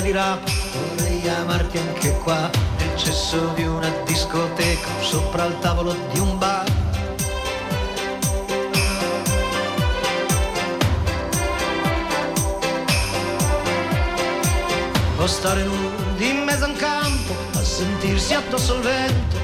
testa 0.00 0.02
di 0.02 0.12
rapa, 0.12 0.50
vorrei 0.96 1.28
amarti 1.28 1.78
anche 1.78 2.16
qua, 2.18 2.50
nel 2.78 2.96
cesso 2.96 3.52
di 3.54 3.64
una 3.64 3.90
discoteca, 4.04 4.88
sopra 5.00 5.44
il 5.44 5.58
tavolo 5.60 5.94
di 6.12 6.18
un 6.18 6.38
bar. 6.38 6.64
O 15.18 15.26
stare 15.26 15.64
nudi 15.64 16.28
in 16.30 16.44
mezzo 16.44 16.64
a 16.64 16.68
un 16.68 16.76
campo 16.76 17.34
a 17.54 17.62
sentirsi 17.62 18.32
addosso 18.34 18.76
al 18.76 18.80
vento. 18.80 19.39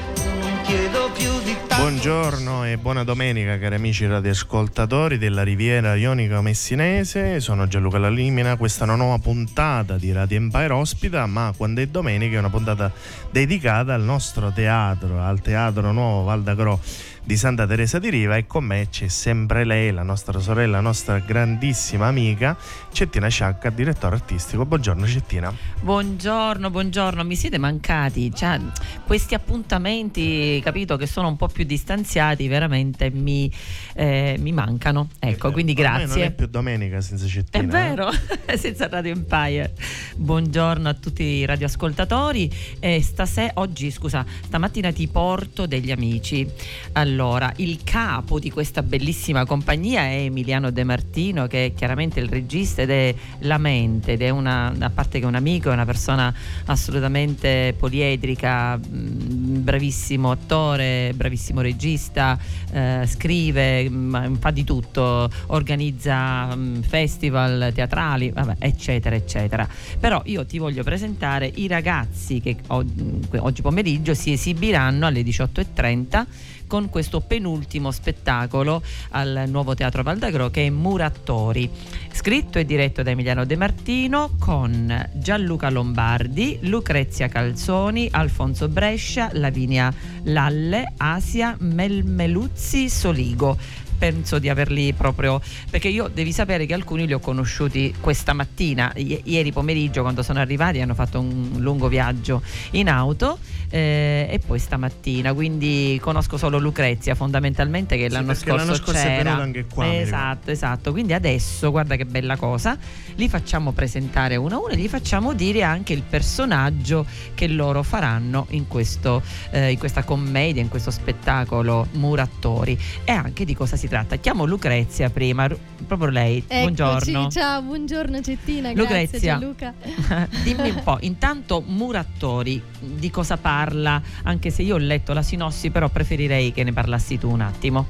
Buongiorno 1.77 2.65
e 2.65 2.77
buona 2.77 3.05
domenica 3.05 3.57
cari 3.57 3.77
amici 3.77 4.05
radioascoltatori 4.05 5.17
della 5.17 5.45
Riviera 5.45 5.95
Ionica 5.95 6.41
Messinese, 6.41 7.39
sono 7.39 7.69
Gianluca 7.69 7.99
Lalimina, 7.99 8.57
questa 8.57 8.81
è 8.81 8.89
una 8.89 8.97
nuova 8.97 9.19
puntata 9.19 9.97
di 9.97 10.11
Radio 10.11 10.39
Empire 10.39 10.73
ospita, 10.73 11.25
ma 11.27 11.55
quando 11.57 11.81
è 11.83 11.87
domenica 11.87 12.35
è 12.35 12.39
una 12.41 12.51
puntata 12.51 12.91
dedicata 13.31 13.95
al 13.95 14.03
nostro 14.03 14.51
teatro, 14.51 15.23
al 15.23 15.41
Teatro 15.41 15.93
Nuovo 15.93 16.25
Valdagro 16.25 16.81
di 17.27 17.37
Santa 17.37 17.67
Teresa 17.67 17.99
di 17.99 18.09
Riva 18.09 18.37
e 18.37 18.47
con 18.47 18.65
me 18.65 18.87
c'è 18.89 19.09
sempre 19.09 19.65
lei, 19.65 19.91
la 19.91 20.05
nostra 20.05 20.39
sorella, 20.39 20.77
la 20.77 20.81
nostra 20.81 21.19
grandissima 21.19 22.07
amica 22.07 22.57
Cettina 22.93 23.27
Sciacca, 23.27 23.69
direttore 23.71 24.15
artistico. 24.15 24.65
Buongiorno 24.65 25.05
Cettina. 25.09 25.53
Buongiorno, 25.81 26.71
buongiorno, 26.71 27.25
mi 27.25 27.35
siete 27.35 27.59
mancati. 27.59 28.33
Cioè, 28.33 28.61
questi 29.05 29.35
appuntamenti, 29.35 30.61
capito, 30.63 30.97
che 30.97 31.09
sono 31.09 31.27
un 31.27 31.37
po' 31.37 31.49
più 31.49 31.65
distanziati, 31.65 32.47
veramente 32.47 33.11
mi, 33.11 33.53
eh, 33.95 34.37
mi 34.39 34.53
mancano. 34.53 35.09
Ecco, 35.19 35.51
quindi 35.51 35.73
Ormai 35.73 35.85
grazie. 35.85 36.21
Non 36.21 36.29
è 36.29 36.31
più 36.31 36.47
domenica 36.47 37.01
senza 37.01 37.27
Cettina. 37.27 37.61
È 37.61 37.67
eh? 37.67 37.69
vero, 37.69 38.09
senza 38.57 38.87
Radio 38.87 39.13
Empire. 39.13 39.75
Buongiorno 40.15 40.89
a 40.89 40.95
tutti 40.95 41.25
i 41.25 41.45
radioascoltatori. 41.45 42.51
Eh, 42.79 43.03
stase- 43.03 43.51
oggi, 43.55 43.91
scusa, 43.91 44.25
stamattina 44.45 44.93
ti 44.93 45.09
porto 45.09 45.67
degli 45.67 45.91
amici. 45.91 46.49
Allora, 46.93 47.16
il 47.57 47.81
capo 47.83 48.39
di 48.39 48.51
questa 48.51 48.83
bellissima 48.83 49.47
compagnia 49.47 50.03
è 50.03 50.25
Emiliano 50.25 50.71
De 50.71 50.85
Martino, 50.85 51.47
che 51.47 51.67
è 51.67 51.73
chiaramente 51.73 52.21
il 52.21 52.29
regista 52.29 52.83
ed 52.83 52.91
è 52.91 53.15
la 53.41 53.59
mente, 53.59 54.13
ed 54.13 54.23
è 54.23 54.29
una, 54.29 54.75
a 54.79 54.91
parte 54.91 55.19
che 55.19 55.25
è 55.25 55.29
un 55.29 55.35
amico, 55.35 55.71
è 55.71 55.73
una 55.73 55.85
persona 55.85 56.35
assolutamente 56.67 57.75
poliedrica, 57.79 58.77
mh, 58.77 59.63
bravissimo 59.63 60.31
attore, 60.31 61.13
bravissimo 61.15 61.61
regista, 61.61 62.39
eh, 62.71 63.05
scrive, 63.07 63.89
mh, 63.89 64.37
fa 64.39 64.51
di 64.51 64.65
tutto, 64.65 65.31
organizza 65.47 66.55
mh, 66.55 66.83
festival 66.83 67.73
teatrali, 67.75 68.31
vabbè, 68.31 68.57
eccetera, 68.59 69.17
eccetera. 69.17 69.67
Però 69.99 70.21
io 70.27 70.45
ti 70.45 70.59
voglio 70.59 70.83
presentare 70.83 71.51
i 71.55 71.67
ragazzi 71.67 72.41
che 72.41 72.57
oggi 72.67 73.63
pomeriggio 73.63 74.15
si 74.15 74.33
esibiranno 74.33 75.07
alle 75.07 75.23
18.30 75.23 76.25
con 76.67 76.89
questo 76.89 77.21
penultimo 77.21 77.91
spettacolo 77.91 78.83
al 79.11 79.45
nuovo 79.49 79.75
Teatro 79.75 80.03
Valdagro 80.03 80.51
che 80.51 80.67
è 80.67 80.71
Murattori, 80.71 81.71
scritto 82.13 82.59
e 82.59 82.65
diretto 82.65 83.03
da 83.03 83.11
Emiliano 83.11 83.45
De 83.45 83.57
Martino 83.57 84.37
con 84.39 85.11
Gianluca 85.15 85.71
Lombardi, 85.71 86.59
Lucrezia 86.63 87.29
Calzoni, 87.29 88.09
Alfonso 88.11 88.69
Brescia, 88.69 89.31
Lavinia 89.33 89.93
Lalle, 90.25 90.93
Asia 90.97 91.57
Melmeluzzi 91.59 92.89
Soligo 92.89 93.85
penso 93.99 94.39
di 94.39 94.49
averli 94.49 94.93
proprio 94.93 95.41
perché 95.71 95.89
io 95.89 96.09
devi 96.09 96.33
sapere 96.33 96.67
che 96.67 96.75
alcuni 96.75 97.07
li 97.07 97.13
ho 97.13 97.19
conosciuti 97.19 97.95
questa 98.01 98.33
mattina 98.33 98.93
I- 98.95 99.21
ieri 99.25 99.53
pomeriggio 99.53 100.03
quando 100.03 100.23
sono 100.23 100.39
arrivati 100.41 100.81
hanno 100.81 100.95
fatto 100.95 101.21
un 101.21 101.55
lungo 101.59 101.89
viaggio 101.89 102.43
in 102.73 102.89
auto 102.89 103.39
eh, 103.69 104.29
e 104.31 104.39
poi 104.45 104.59
stamattina. 104.59 105.33
Quindi 105.35 105.99
conosco 106.01 106.37
solo 106.37 106.59
Lucrezia 106.59 107.15
fondamentalmente 107.15 107.97
che 107.97 108.05
Sì, 108.09 108.13
l'anno 108.13 108.35
scorso, 108.35 108.57
l'anno 108.57 108.75
scorso 108.75 109.01
è 109.01 109.05
c'era. 109.05 109.23
venuta 109.23 109.43
anche 109.43 109.65
qua, 109.67 109.95
esatto 110.01 110.51
esatto. 110.51 110.93
Quindi 110.93 111.13
adesso 111.13 111.71
guarda 111.71 111.97
che 111.97 112.05
bella 112.05 112.37
cosa 112.37 112.77
li 113.17 113.29
facciamo 113.29 113.73
presentare 113.73 114.37
uno 114.37 114.55
a 114.55 114.59
uno 114.59 114.69
e 114.69 114.77
gli 114.77 114.89
facciamo 114.89 115.33
dire 115.33 115.63
anche 115.63 115.93
il 115.93 116.03
personaggio 116.03 117.07
che 117.35 117.49
loro 117.49 117.83
faranno 117.83 118.47
in, 118.51 118.69
questo, 118.69 119.23
eh, 119.51 119.73
in 119.73 119.79
questa 119.79 120.05
commedia 120.05 120.63
in 120.63 120.69
questo 120.69 120.91
spettacolo 120.91 121.89
Murattori. 121.93 122.79
E 123.05 123.13
anche 123.13 123.45
di 123.45 123.55
cosa 123.55 123.77
si 123.77 123.86
tratta. 123.89 124.17
Chiamo 124.17 124.45
Lucrezia 124.45 125.11
prima, 125.11 125.49
proprio 125.87 126.09
lei. 126.09 126.39
Eccoci, 126.39 126.61
Buongiorno. 126.61 127.29
ciao, 127.31 127.63
buongiorno 127.63 128.21
Cettina, 128.21 128.73
Lucrezia. 128.73 129.39
Dimmi 130.43 130.71
un 130.71 130.83
po', 130.83 130.99
intanto 131.01 131.63
Murattori 131.67 132.63
di 132.79 133.11
cosa 133.11 133.37
parla? 133.37 134.01
Anche 134.25 134.51
se 134.51 134.63
io 134.63 134.75
ho 134.75 134.79
letto 134.79 135.13
la 135.13 135.23
sinossi, 135.23 135.71
però 135.71 135.89
preferirei 135.89 136.53
che 136.53 136.65
ne 136.65 136.73
parlassi 136.73 137.19
tu 137.19 137.31
un 137.31 137.41
attimo. 137.41 137.87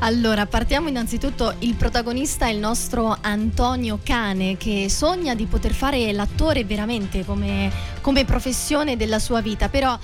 Allora, 0.00 0.46
partiamo 0.46 0.88
innanzitutto, 0.88 1.54
il 1.60 1.74
protagonista 1.74 2.46
è 2.46 2.50
il 2.50 2.58
nostro 2.58 3.16
Antonio 3.20 3.98
Cane 4.02 4.56
che 4.56 4.88
sogna 4.88 5.34
di 5.34 5.44
poter 5.46 5.72
fare 5.72 6.12
l'attore 6.12 6.64
veramente 6.64 7.24
come, 7.24 7.70
come 8.00 8.24
professione 8.24 8.96
della 8.96 9.18
sua 9.18 9.40
vita, 9.40 9.68
però 9.68 9.98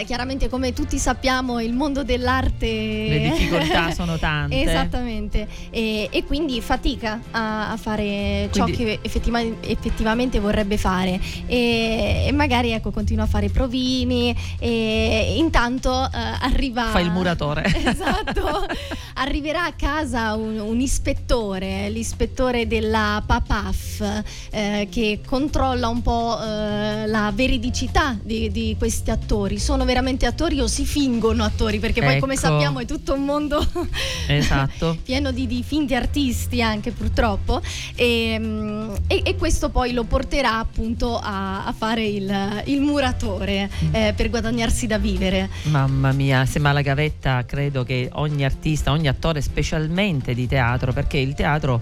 eh, 0.00 0.04
chiaramente 0.04 0.48
come 0.48 0.72
tutti 0.72 0.98
sappiamo 0.98 1.60
il 1.60 1.72
mondo 1.72 2.02
dell'arte... 2.04 2.66
Le 2.66 3.30
difficoltà 3.32 3.90
sono 3.94 4.18
tante. 4.18 4.62
Esattamente, 4.62 5.46
e, 5.70 6.08
e 6.10 6.24
quindi 6.24 6.60
fatica 6.60 7.20
a, 7.30 7.70
a 7.72 7.76
fare 7.76 8.48
ciò 8.52 8.64
Quindi- 8.64 8.84
che 8.84 8.98
effettiva- 9.02 9.40
effettivamente 9.40 10.38
vorrebbe 10.40 10.76
fare 10.76 11.20
e, 11.46 12.24
e 12.26 12.32
magari 12.32 12.70
ecco 12.70 12.90
continua 12.90 13.24
a 13.24 13.26
fare 13.26 13.48
provini 13.48 14.34
e 14.58 15.34
intanto 15.36 15.90
eh, 16.04 16.18
arriva... 16.40 16.84
Fa 16.86 17.00
il 17.00 17.10
muratore. 17.10 17.62
Esatto, 17.94 18.66
arriverà 19.14 19.64
a 19.64 19.72
casa 19.72 20.34
un, 20.34 20.58
un 20.58 20.80
ispettore, 20.80 21.88
l'ispettore 21.90 22.66
della 22.66 23.22
PAPAF 23.24 24.22
eh, 24.50 24.88
che 24.90 25.20
controlla 25.24 25.88
un 25.88 26.02
po' 26.02 26.38
eh, 26.42 27.06
la 27.06 27.30
veridicità 27.34 28.16
di, 28.20 28.50
di 28.50 28.74
questi 28.78 29.10
attori. 29.10 29.58
Sono 29.58 29.83
veramente 29.84 30.26
attori 30.26 30.60
o 30.60 30.66
si 30.66 30.84
fingono 30.84 31.44
attori? 31.44 31.78
Perché 31.78 32.00
poi 32.02 32.18
come 32.20 32.34
Ecco. 32.34 32.42
sappiamo 32.42 32.80
è 32.80 32.86
tutto 32.86 33.14
un 33.14 33.24
mondo 33.24 33.64
Esatto. 34.28 34.96
pieno 35.04 35.30
di, 35.32 35.46
di 35.46 35.62
finti 35.62 35.94
artisti 35.94 36.62
anche 36.62 36.90
purtroppo 36.92 37.60
e, 37.94 38.36
mm, 38.38 38.94
e- 39.06 39.20
e 39.24 39.36
questo 39.36 39.68
poi 39.70 39.92
lo 39.92 40.04
porterà 40.04 40.58
appunto 40.58 41.18
a, 41.18 41.64
a 41.66 41.72
fare 41.72 42.04
il, 42.06 42.62
il 42.66 42.80
muratore 42.80 43.42
Mm. 43.84 43.94
eh, 43.94 44.12
per 44.16 44.30
guadagnarsi 44.30 44.86
da 44.86 44.98
vivere. 44.98 45.48
Mamma 45.64 46.12
mia, 46.12 46.44
sembra 46.46 46.72
la 46.72 46.80
gavetta, 46.82 47.44
credo 47.44 47.82
che 47.84 48.08
ogni 48.14 48.44
artista, 48.44 48.90
ogni 48.92 49.08
attore, 49.08 49.40
specialmente 49.40 50.34
di 50.34 50.46
teatro, 50.46 50.92
perché 50.92 51.18
il 51.18 51.34
teatro 51.34 51.80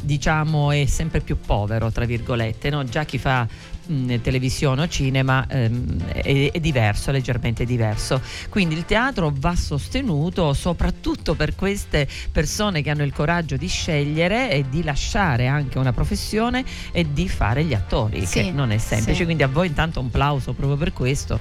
diciamo 0.00 0.70
è 0.70 0.86
sempre 0.86 1.20
più 1.20 1.38
povero, 1.44 1.90
tra 1.90 2.04
virgolette, 2.04 2.70
no? 2.70 2.84
già 2.84 3.04
chi 3.04 3.18
fa 3.18 3.46
mh, 3.88 4.20
televisione 4.20 4.82
o 4.82 4.88
cinema 4.88 5.46
ehm, 5.48 6.02
è, 6.12 6.50
è 6.52 6.60
diverso, 6.60 7.10
è 7.10 7.12
leggermente 7.12 7.64
diverso. 7.64 8.20
Quindi 8.48 8.74
il 8.74 8.84
teatro 8.84 9.32
va 9.34 9.54
sostenuto 9.56 10.52
soprattutto 10.52 11.34
per 11.34 11.54
queste 11.54 12.06
persone 12.30 12.82
che 12.82 12.90
hanno 12.90 13.02
il 13.04 13.12
coraggio 13.12 13.56
di 13.56 13.66
scegliere 13.68 14.50
e 14.50 14.64
di 14.68 14.82
lasciare 14.82 15.46
anche 15.46 15.78
una 15.78 15.92
professione 15.92 16.64
e 16.92 17.06
di 17.12 17.28
fare 17.28 17.64
gli 17.64 17.74
attori, 17.74 18.24
Sì, 18.26 18.42
che 18.42 18.50
non 18.52 18.70
è 18.70 18.78
semplice. 18.78 19.18
sì. 19.18 19.24
Quindi 19.24 19.42
a 19.42 19.48
voi 19.48 19.66
intanto 19.68 20.00
un 20.00 20.10
plauso 20.10 20.52
proprio 20.52 20.76
per 20.76 20.92
questo. 20.92 21.38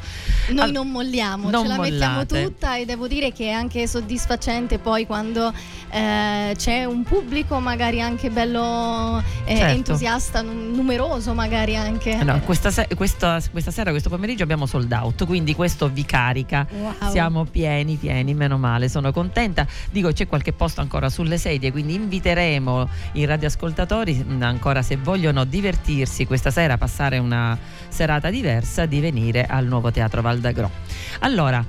Noi 0.49 0.59
Al- 0.65 0.71
non 0.71 0.89
molliamo, 0.89 1.49
non 1.49 1.63
ce 1.63 1.67
la 1.67 1.77
mettiamo 1.79 2.13
mollate. 2.13 2.43
tutta 2.43 2.77
e 2.77 2.85
devo 2.85 3.07
dire 3.07 3.31
che 3.31 3.47
è 3.47 3.51
anche 3.51 3.87
soddisfacente 3.87 4.79
poi 4.79 5.05
quando 5.05 5.53
eh, 5.91 6.53
c'è 6.57 6.85
un 6.85 7.03
pubblico 7.03 7.59
magari 7.59 8.01
anche 8.01 8.29
bello 8.29 9.21
eh, 9.45 9.55
Certo. 9.55 9.75
entusiasta, 9.75 10.41
num- 10.41 10.73
numeroso 10.75 11.33
magari 11.33 11.75
anche. 11.75 12.11
Eh 12.11 12.23
no, 12.23 12.36
Questa, 12.43 12.71
se- 12.71 12.87
questa, 12.95 13.41
questa 13.51 13.71
sera, 13.71 13.91
questo 13.91 14.09
pomeriggio 14.09 14.43
abbiamo 14.43 14.65
sold 14.65 14.91
out, 14.91 15.25
quindi 15.25 15.53
questo 15.53 15.89
vi 15.89 16.05
carica. 16.05 16.65
Wow. 16.69 17.09
Siamo 17.09 17.43
pieni, 17.45 17.95
pieni, 17.95 18.33
meno 18.33 18.57
male, 18.57 18.89
sono 18.89 19.11
contenta. 19.11 19.67
Dico, 19.91 20.11
c'è 20.11 20.27
qualche 20.27 20.53
posto 20.53 20.81
ancora 20.81 21.09
sulle 21.09 21.37
sedie, 21.37 21.71
quindi 21.71 21.95
inviteremo 21.95 22.89
i 23.13 23.25
radioascoltatori, 23.25 24.13
mh, 24.15 24.41
ancora 24.43 24.81
se 24.81 24.95
vogliono 24.97 25.43
divertirsi 25.43 26.25
questa 26.25 26.51
sera, 26.51 26.77
passare 26.77 27.17
una 27.17 27.57
serata 27.89 28.29
diversa, 28.29 28.85
di 28.85 28.99
venire 28.99 29.45
al 29.45 29.65
nuovo 29.65 29.91
Teatro 29.91 30.21
Val 30.21 30.39
d'Agro. 30.39 30.71
Allora, 31.19 31.63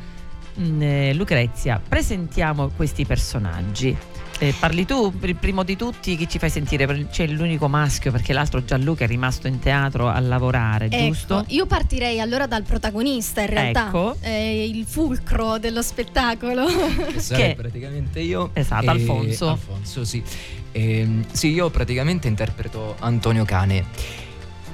mh, 0.54 0.82
eh, 0.82 1.14
Lucrezia, 1.14 1.80
presentiamo 1.86 2.68
questi 2.68 3.04
personaggi. 3.04 3.96
Eh, 4.40 4.54
parli 4.56 4.84
tu, 4.86 5.12
il 5.22 5.34
primo 5.34 5.64
di 5.64 5.74
tutti, 5.76 6.16
chi 6.16 6.28
ci 6.28 6.38
fai 6.38 6.48
sentire? 6.48 7.08
C'è 7.10 7.26
l'unico 7.26 7.66
maschio 7.66 8.12
perché 8.12 8.32
l'altro 8.32 8.64
Gianluca 8.64 9.02
è 9.02 9.08
rimasto 9.08 9.48
in 9.48 9.58
teatro 9.58 10.06
a 10.08 10.20
lavorare, 10.20 10.84
Ecco, 10.86 11.06
giusto? 11.06 11.44
io 11.48 11.66
partirei 11.66 12.20
allora 12.20 12.46
dal 12.46 12.62
protagonista 12.62 13.40
in 13.40 13.48
realtà, 13.48 13.88
Ecco. 13.88 14.16
eh, 14.20 14.64
il 14.68 14.84
fulcro 14.86 15.58
dello 15.58 15.82
spettacolo. 15.82 16.66
Che 17.12 17.18
sarei 17.20 17.48
Che- 17.48 17.54
praticamente 17.56 18.20
io. 18.20 18.50
Esatto, 18.52 18.84
E- 18.84 18.88
Alfonso. 18.88 19.48
Alfonso, 19.48 20.04
sì. 20.04 20.22
Ehm, 20.70 21.24
sì, 21.32 21.48
io 21.48 21.68
praticamente 21.70 22.28
interpreto 22.28 22.94
Antonio 23.00 23.44
Cane. 23.44 23.84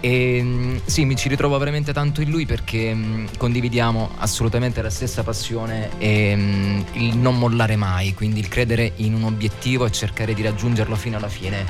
E 0.04 0.82
sì, 0.84 1.06
mi 1.06 1.16
ci 1.16 1.30
ritrovo 1.30 1.56
veramente 1.56 1.94
tanto 1.94 2.20
in 2.20 2.28
lui 2.28 2.44
perché 2.44 2.92
mh, 2.92 3.38
condividiamo 3.38 4.10
assolutamente 4.18 4.82
la 4.82 4.90
stessa 4.90 5.22
passione 5.22 5.92
e 5.96 6.36
mh, 6.36 6.84
il 6.92 7.16
non 7.16 7.38
mollare 7.38 7.74
mai, 7.76 8.12
quindi 8.12 8.38
il 8.38 8.48
credere 8.48 8.92
in 8.96 9.14
un 9.14 9.22
obiettivo 9.22 9.86
e 9.86 9.90
cercare 9.90 10.34
di 10.34 10.42
raggiungerlo 10.42 10.94
fino 10.94 11.16
alla 11.16 11.28
fine. 11.30 11.64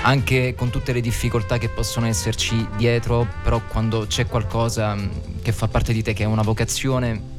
Anche 0.00 0.54
con 0.54 0.70
tutte 0.70 0.94
le 0.94 1.02
difficoltà 1.02 1.58
che 1.58 1.68
possono 1.68 2.06
esserci 2.06 2.66
dietro, 2.78 3.28
però 3.42 3.60
quando 3.68 4.06
c'è 4.08 4.24
qualcosa 4.24 4.94
mh, 4.94 5.42
che 5.42 5.52
fa 5.52 5.68
parte 5.68 5.92
di 5.92 6.02
te, 6.02 6.14
che 6.14 6.22
è 6.22 6.26
una 6.26 6.40
vocazione, 6.40 7.33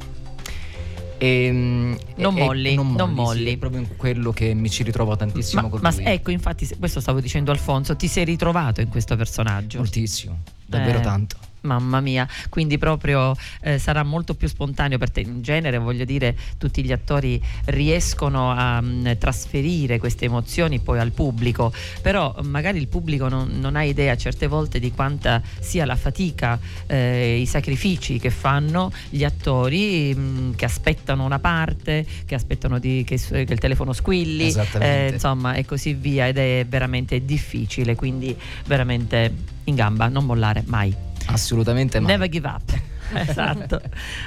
e, 1.18 1.50
mh, 1.52 1.98
Non 2.16 2.36
e- 2.36 2.40
e 2.40 2.44
molli, 2.44 2.74
non 2.74 2.96
sì, 3.08 3.14
molli. 3.14 3.52
è 3.54 3.56
proprio 3.56 3.80
in 3.80 3.96
quello 3.96 4.32
che 4.32 4.54
mi 4.54 4.68
ci 4.70 4.82
ritrovo 4.82 5.16
tantissimo 5.16 5.62
Ma, 5.62 5.68
con 5.68 5.80
ma 5.82 5.90
lui. 5.90 6.04
ecco, 6.04 6.30
infatti, 6.30 6.68
questo 6.78 7.00
stavo 7.00 7.20
dicendo 7.20 7.50
Alfonso, 7.50 7.96
ti 7.96 8.08
sei 8.08 8.24
ritrovato 8.24 8.80
in 8.80 8.88
questo 8.88 9.16
personaggio? 9.16 9.78
Moltissimo, 9.78 10.38
davvero 10.64 10.98
Eh, 10.98 11.02
tanto. 11.02 11.36
Mamma 11.66 12.00
mia, 12.00 12.26
quindi 12.48 12.78
proprio 12.78 13.36
eh, 13.60 13.78
sarà 13.78 14.02
molto 14.02 14.34
più 14.34 14.48
spontaneo 14.48 14.98
per 14.98 15.10
te. 15.10 15.20
In 15.20 15.42
genere, 15.42 15.78
voglio 15.78 16.04
dire, 16.04 16.36
tutti 16.58 16.82
gli 16.82 16.92
attori 16.92 17.42
riescono 17.66 18.50
a 18.50 18.80
mm, 18.80 19.12
trasferire 19.18 19.98
queste 19.98 20.24
emozioni 20.24 20.78
poi 20.78 20.98
al 20.98 21.10
pubblico, 21.10 21.72
però 22.00 22.34
magari 22.42 22.78
il 22.78 22.88
pubblico 22.88 23.28
non, 23.28 23.58
non 23.58 23.76
ha 23.76 23.82
idea 23.82 24.16
certe 24.16 24.46
volte 24.46 24.78
di 24.78 24.92
quanta 24.92 25.42
sia 25.60 25.84
la 25.84 25.96
fatica, 25.96 26.58
eh, 26.86 27.38
i 27.40 27.46
sacrifici 27.46 28.18
che 28.18 28.30
fanno 28.30 28.92
gli 29.10 29.24
attori 29.24 30.14
mm, 30.14 30.52
che 30.54 30.64
aspettano 30.64 31.24
una 31.24 31.38
parte, 31.38 32.06
che 32.24 32.34
aspettano 32.34 32.78
di- 32.78 33.04
che, 33.04 33.16
che 33.16 33.46
il 33.48 33.58
telefono 33.58 33.92
squilli, 33.92 34.54
eh, 34.78 35.10
insomma, 35.12 35.54
e 35.54 35.64
così 35.64 35.94
via. 35.94 36.26
Ed 36.26 36.38
è 36.38 36.64
veramente 36.68 37.24
difficile, 37.24 37.94
quindi 37.94 38.36
veramente 38.66 39.32
in 39.64 39.74
gamba, 39.74 40.08
non 40.08 40.24
mollare 40.24 40.62
mai. 40.66 41.05
Assolutamente 41.26 42.00
mai. 42.00 42.12
Never 42.12 42.28
give 42.28 42.48
up. 42.48 42.78
esatto. 43.14 43.80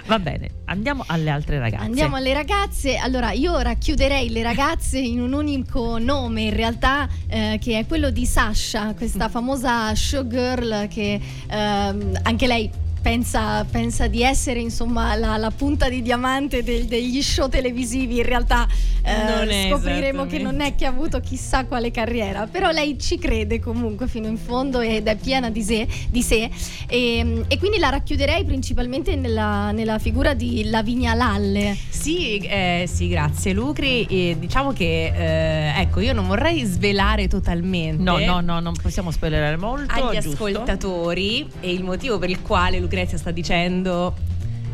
Va 0.06 0.20
bene, 0.20 0.50
andiamo 0.66 1.04
alle 1.08 1.30
altre 1.30 1.60
ragazze. 1.60 1.84
Andiamo 1.84 2.16
alle 2.16 2.34
ragazze. 2.34 2.98
Allora, 2.98 3.32
io 3.32 3.60
racchiuderei 3.60 4.30
le 4.30 4.42
ragazze 4.44 5.00
in 5.00 5.22
un 5.22 5.34
unico 5.34 5.98
nome, 5.98 6.44
in 6.44 6.54
realtà, 6.54 7.08
eh, 7.28 7.60
che 7.62 7.80
è 7.80 7.86
quello 7.86 8.10
di 8.10 8.26
Sasha, 8.26 8.94
questa 8.94 9.30
famosa 9.30 9.94
showgirl 9.94 10.88
che 10.88 11.20
ehm, 11.48 12.20
anche 12.24 12.48
lei. 12.48 12.88
Pensa, 13.10 13.66
pensa 13.66 14.06
di 14.06 14.22
essere 14.22 14.60
insomma 14.60 15.16
la, 15.16 15.36
la 15.38 15.50
punta 15.50 15.90
di 15.90 16.04
diamante 16.04 16.62
del- 16.62 16.86
degli 16.86 17.24
show 17.24 17.50
televisivi 17.50 18.18
in 18.18 18.24
realtà 18.24 18.68
eh, 19.02 19.70
scopriremo 19.72 20.28
che 20.28 20.38
non 20.38 20.62
è 20.62 20.76
che 20.76 20.86
ha 20.86 20.90
avuto 20.90 21.20
chissà 21.20 21.66
quale 21.66 21.90
carriera 21.90 22.46
però 22.46 22.70
lei 22.70 23.00
ci 23.00 23.18
crede 23.18 23.60
comunque 23.60 24.08
fino 24.08 24.28
in 24.28 24.38
fondo 24.38 24.82
ed 24.82 25.08
è 25.08 25.16
piena 25.16 25.50
di 25.50 25.64
sé, 25.64 25.88
di 26.10 26.22
sé. 26.22 26.50
E, 26.88 27.46
e 27.48 27.58
quindi 27.58 27.80
la 27.80 27.90
racchiuderei 27.90 28.44
principalmente 28.44 29.16
nella, 29.16 29.72
nella 29.72 29.98
figura 29.98 30.34
di 30.34 30.70
Lavinia 30.70 31.14
Lalle 31.14 31.76
Sì, 31.90 32.38
eh, 32.38 32.88
sì, 32.92 33.08
grazie 33.08 33.54
Lucri. 33.54 34.06
E 34.06 34.36
diciamo 34.38 34.72
che 34.72 35.12
eh, 35.16 35.82
ecco, 35.82 36.00
io 36.00 36.14
non 36.14 36.28
vorrei 36.28 36.64
svelare 36.64 37.28
totalmente. 37.28 38.02
No, 38.02 38.20
no, 38.20 38.40
no, 38.42 38.60
non 38.60 38.74
possiamo 38.80 39.12
spoilerare 39.12 39.58
molto. 39.58 39.94
Agli 39.94 40.20
giusto? 40.20 40.46
ascoltatori 40.46 41.48
e 41.60 41.72
il 41.72 41.84
motivo 41.84 42.18
per 42.20 42.30
il 42.30 42.42
quale 42.42 42.78
Lucrezia 43.00 43.18
sta 43.18 43.32
dicendo 43.32 44.14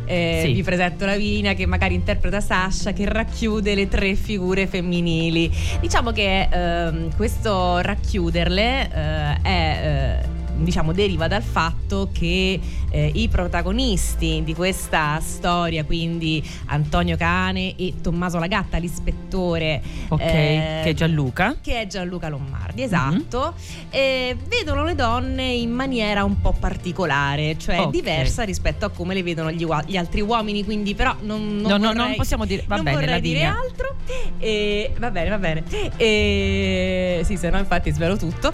eh, 0.06 0.42
Sì. 0.44 0.52
vi 0.52 0.62
presento 0.62 1.04
Lavinia 1.04 1.54
che 1.54 1.66
magari 1.66 1.94
interpreta 1.94 2.40
Sasha 2.40 2.92
che 2.92 3.08
racchiude 3.08 3.74
le 3.74 3.88
tre 3.88 4.14
figure 4.14 4.66
femminili 4.66 5.50
diciamo 5.80 6.10
che 6.10 6.48
ehm, 6.50 7.14
questo 7.16 7.78
racchiuderle 7.78 8.90
eh, 8.92 9.42
è 9.42 10.20
eh, 10.22 10.35
diciamo 10.58 10.92
deriva 10.92 11.28
dal 11.28 11.42
fatto 11.42 12.08
che 12.12 12.58
eh, 12.90 13.10
i 13.14 13.28
protagonisti 13.28 14.42
di 14.44 14.54
questa 14.54 15.20
storia 15.20 15.84
quindi 15.84 16.42
Antonio 16.66 17.16
Cane 17.16 17.74
e 17.76 17.94
Tommaso 18.00 18.38
Lagatta 18.38 18.78
l'ispettore 18.78 19.82
Ok, 20.08 20.20
eh, 20.20 20.80
che 20.84 20.90
è 20.90 20.94
Gianluca. 20.94 21.56
che 21.60 21.80
è 21.82 21.86
Gianluca 21.86 22.28
Lombardi, 22.28 22.82
esatto, 22.82 23.54
e 23.90 24.36
vedono 24.48 24.84
le 24.84 24.94
donne 24.94 25.44
in 25.52 25.70
maniera 25.70 26.24
un 26.24 26.40
po' 26.40 26.52
particolare, 26.58 27.58
cioè 27.58 27.80
Ok. 27.80 27.90
diversa 27.90 28.42
rispetto 28.44 28.84
a 28.86 28.90
come 28.90 29.14
le 29.14 29.22
vedono 29.22 29.50
gli, 29.50 29.64
ua- 29.64 29.82
gli 29.86 29.96
altri 29.96 30.20
uomini, 30.20 30.64
quindi 30.64 30.94
però 30.94 31.14
non, 31.22 31.56
non 31.56 31.62
No, 31.62 31.76
no, 31.76 31.86
vorrei, 31.88 31.94
non 32.06 32.14
possiamo 32.16 32.44
dire. 32.44 32.64
Va 32.66 32.76
non 32.76 32.84
bene, 32.84 32.96
vorrei 33.00 33.20
dire 33.20 33.44
altro. 33.44 33.94
E, 34.38 34.92
va 34.98 35.10
bene, 35.10 35.28
va 35.30 35.38
bene. 35.38 35.64
E, 35.96 37.20
sì, 37.24 37.36
se 37.36 37.50
no 37.50 37.58
infatti 37.58 37.90
svelo 37.92 38.16
tutto. 38.16 38.52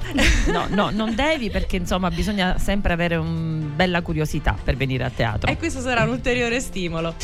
No, 0.50 0.66
no, 0.70 0.90
non 0.90 1.14
devi 1.14 1.50
perché 1.50 1.76
insomma 1.76 1.90
bisogna 2.10 2.58
sempre 2.58 2.92
avere 2.92 3.16
una 3.16 3.61
bella 3.74 4.02
curiosità 4.02 4.56
per 4.62 4.76
venire 4.76 5.04
a 5.04 5.10
teatro. 5.10 5.50
E 5.50 5.56
questo 5.56 5.80
sarà 5.80 6.02
un 6.04 6.10
ulteriore 6.10 6.60
stimolo. 6.60 7.14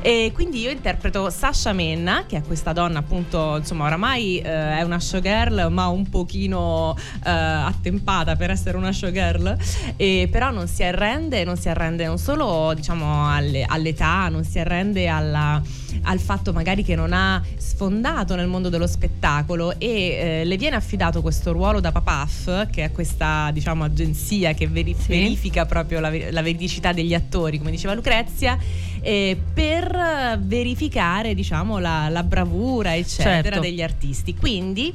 E 0.00 0.30
quindi 0.34 0.60
io 0.60 0.70
interpreto 0.70 1.30
Sasha 1.30 1.72
Menna, 1.72 2.24
che 2.26 2.36
è 2.38 2.42
questa 2.42 2.72
donna 2.72 2.98
appunto, 3.00 3.56
insomma, 3.56 3.84
oramai 3.86 4.38
eh, 4.38 4.78
è 4.78 4.82
una 4.82 4.98
showgirl, 5.00 5.68
ma 5.70 5.86
un 5.88 6.08
pochino 6.08 6.96
eh, 7.24 7.30
attempata 7.30 8.36
per 8.36 8.50
essere 8.50 8.76
una 8.76 8.92
showgirl. 8.92 9.56
E 9.96 10.28
però 10.30 10.50
non 10.50 10.66
si 10.68 10.82
arrende, 10.82 11.44
non 11.44 11.56
si 11.56 11.68
arrende 11.68 12.06
non 12.06 12.18
solo 12.18 12.72
diciamo 12.74 13.30
alle- 13.32 13.64
all'età, 13.66 14.28
non 14.28 14.44
si 14.44 14.58
arrende 14.58 15.08
alla- 15.08 15.60
al 16.02 16.20
fatto 16.20 16.52
magari 16.52 16.84
che 16.84 16.94
non 16.94 17.12
ha 17.12 17.42
sfondato 17.56 18.34
nel 18.36 18.46
mondo 18.46 18.68
dello 18.68 18.86
spettacolo 18.86 19.78
e 19.78 19.88
eh, 19.88 20.44
le 20.44 20.56
viene 20.56 20.76
affidato 20.76 21.20
questo 21.22 21.52
ruolo 21.52 21.80
da 21.80 21.92
Papaf, 21.92 22.68
che 22.70 22.84
è 22.84 22.92
questa 22.92 23.50
diciamo 23.52 23.84
agenzia 23.84 24.52
che 24.52 24.68
veri- 24.68 24.94
Sì. 24.98 25.08
verifica 25.08 25.66
proprio 25.66 25.97
la, 26.00 26.10
ver- 26.10 26.32
la 26.32 26.42
veridicità 26.42 26.92
degli 26.92 27.14
attori, 27.14 27.58
come 27.58 27.70
diceva 27.70 27.94
Lucrezia, 27.94 28.58
eh, 29.00 29.36
per 29.54 30.38
verificare 30.42 31.34
diciamo 31.34 31.78
la, 31.78 32.08
la 32.08 32.22
bravura 32.22 32.94
eccetera 32.96 33.42
Certo. 33.42 33.60
degli 33.60 33.82
artisti. 33.82 34.34
Quindi 34.34 34.94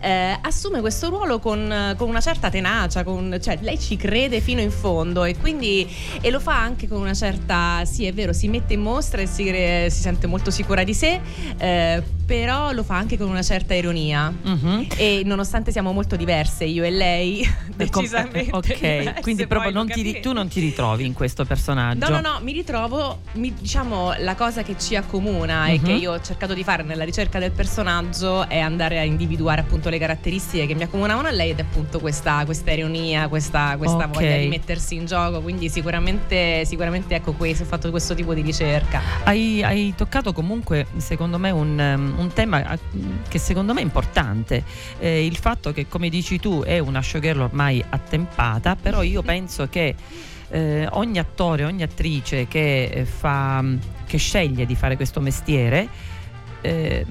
eh, 0.00 0.38
assume 0.40 0.80
questo 0.80 1.08
ruolo 1.08 1.38
con, 1.38 1.94
con 1.96 2.08
una 2.08 2.20
certa 2.20 2.50
tenacia, 2.50 3.04
con- 3.04 3.38
cioè 3.40 3.58
lei 3.60 3.78
ci 3.78 3.96
crede 3.96 4.40
fino 4.40 4.60
in 4.60 4.70
fondo 4.70 5.24
e 5.24 5.36
quindi 5.36 5.88
e 6.20 6.30
lo 6.30 6.40
fa 6.40 6.60
anche 6.60 6.88
con 6.88 7.00
una 7.00 7.14
certa, 7.14 7.84
sì 7.84 8.04
è 8.06 8.12
vero, 8.12 8.32
si 8.32 8.48
mette 8.48 8.74
in 8.74 8.80
mostra 8.80 9.20
e 9.22 9.26
si, 9.26 9.44
cre- 9.44 9.88
si 9.90 10.00
sente 10.00 10.26
molto 10.26 10.50
sicura 10.50 10.84
di 10.84 10.94
sé, 10.94 11.20
eh, 11.58 12.02
però 12.26 12.72
lo 12.72 12.82
fa 12.82 12.96
anche 12.96 13.16
con 13.16 13.28
una 13.28 13.42
certa 13.42 13.74
ironia. 13.74 14.30
Mhm. 14.42 14.86
E 14.96 15.22
nonostante 15.24 15.72
siamo 15.72 15.92
molto 15.92 16.16
diverse, 16.16 16.64
io 16.64 16.84
e 16.84 16.90
lei, 16.90 17.42
com- 17.90 18.02
decisamente. 18.02 18.48
Ok, 18.52 18.66
diverse, 18.80 19.20
quindi 19.22 19.46
proprio 19.46 19.70
non 19.70 19.86
ti 19.88 20.20
tu 20.20 20.32
non 20.32 20.48
ti 20.48 20.60
ritrovi 20.60 21.04
in 21.04 21.12
questo 21.12 21.44
personaggio. 21.44 22.08
No, 22.08 22.20
no, 22.20 22.32
no, 22.32 22.40
mi 22.42 22.52
ritrovo, 22.52 23.20
mi- 23.38 23.54
diciamo, 23.58 24.14
la 24.18 24.34
cosa 24.34 24.62
che 24.62 24.76
ci 24.78 24.96
accomuna 24.96 25.68
e 25.68 25.78
Mhm. 25.78 25.84
che 25.84 25.92
io 25.92 26.12
ho 26.12 26.20
cercato 26.20 26.54
di 26.54 26.62
fare 26.64 26.82
nella 26.82 27.04
ricerca 27.04 27.38
del 27.38 27.52
personaggio 27.52 28.48
è 28.48 28.58
andare 28.58 28.98
a 28.98 29.02
individuare 29.04 29.60
appunto 29.60 29.88
le 29.88 29.98
caratteristiche 29.98 30.66
che 30.66 30.74
mi 30.74 30.82
accomunavano 30.82 31.28
a 31.28 31.30
lei 31.30 31.50
ed 31.50 31.58
è 31.58 31.62
appunto 31.62 32.00
questa, 32.00 32.44
questa 32.44 32.72
ironia, 32.72 33.28
questa, 33.28 33.76
questa 33.78 34.04
Ok. 34.04 34.14
voglia 34.14 34.36
di 34.36 34.48
mettersi 34.48 34.94
in 34.96 35.06
gioco, 35.06 35.40
quindi 35.40 35.68
sicuramente, 35.68 36.64
sicuramente 36.64 37.14
ecco 37.14 37.32
questo, 37.32 37.62
ho 37.62 37.66
fatto 37.66 37.90
questo 37.90 38.14
tipo 38.14 38.34
di 38.34 38.42
ricerca. 38.42 39.00
Hai, 39.24 39.62
hai 39.62 39.94
toccato 39.96 40.32
comunque, 40.32 40.86
secondo 40.96 41.38
me, 41.38 41.50
un, 41.50 41.78
um, 41.78 42.14
un 42.18 42.32
tema 42.32 42.76
che 43.28 43.38
secondo 43.38 43.72
me 43.72 43.80
è 43.80 43.84
importante. 43.84 44.62
Eh, 44.98 45.24
il 45.24 45.36
fatto 45.36 45.72
che, 45.72 45.86
come 45.88 46.08
dici 46.08 46.38
tu, 46.38 46.62
è 46.62 46.78
una 46.78 47.00
showgirl 47.02 47.40
ormai 47.40 47.82
attempata, 47.88 48.76
però 48.76 49.02
io 49.02 49.22
penso 49.22 49.68
che 49.68 49.94
eh, 50.50 50.86
ogni 50.92 51.18
attore, 51.18 51.64
ogni 51.64 51.82
attrice 51.82 52.48
che, 52.48 52.84
eh, 52.84 53.04
fa, 53.04 53.64
che 54.06 54.18
sceglie 54.18 54.66
di 54.66 54.74
fare 54.74 54.96
questo 54.96 55.20
mestiere 55.20 55.88
eh, 56.60 57.04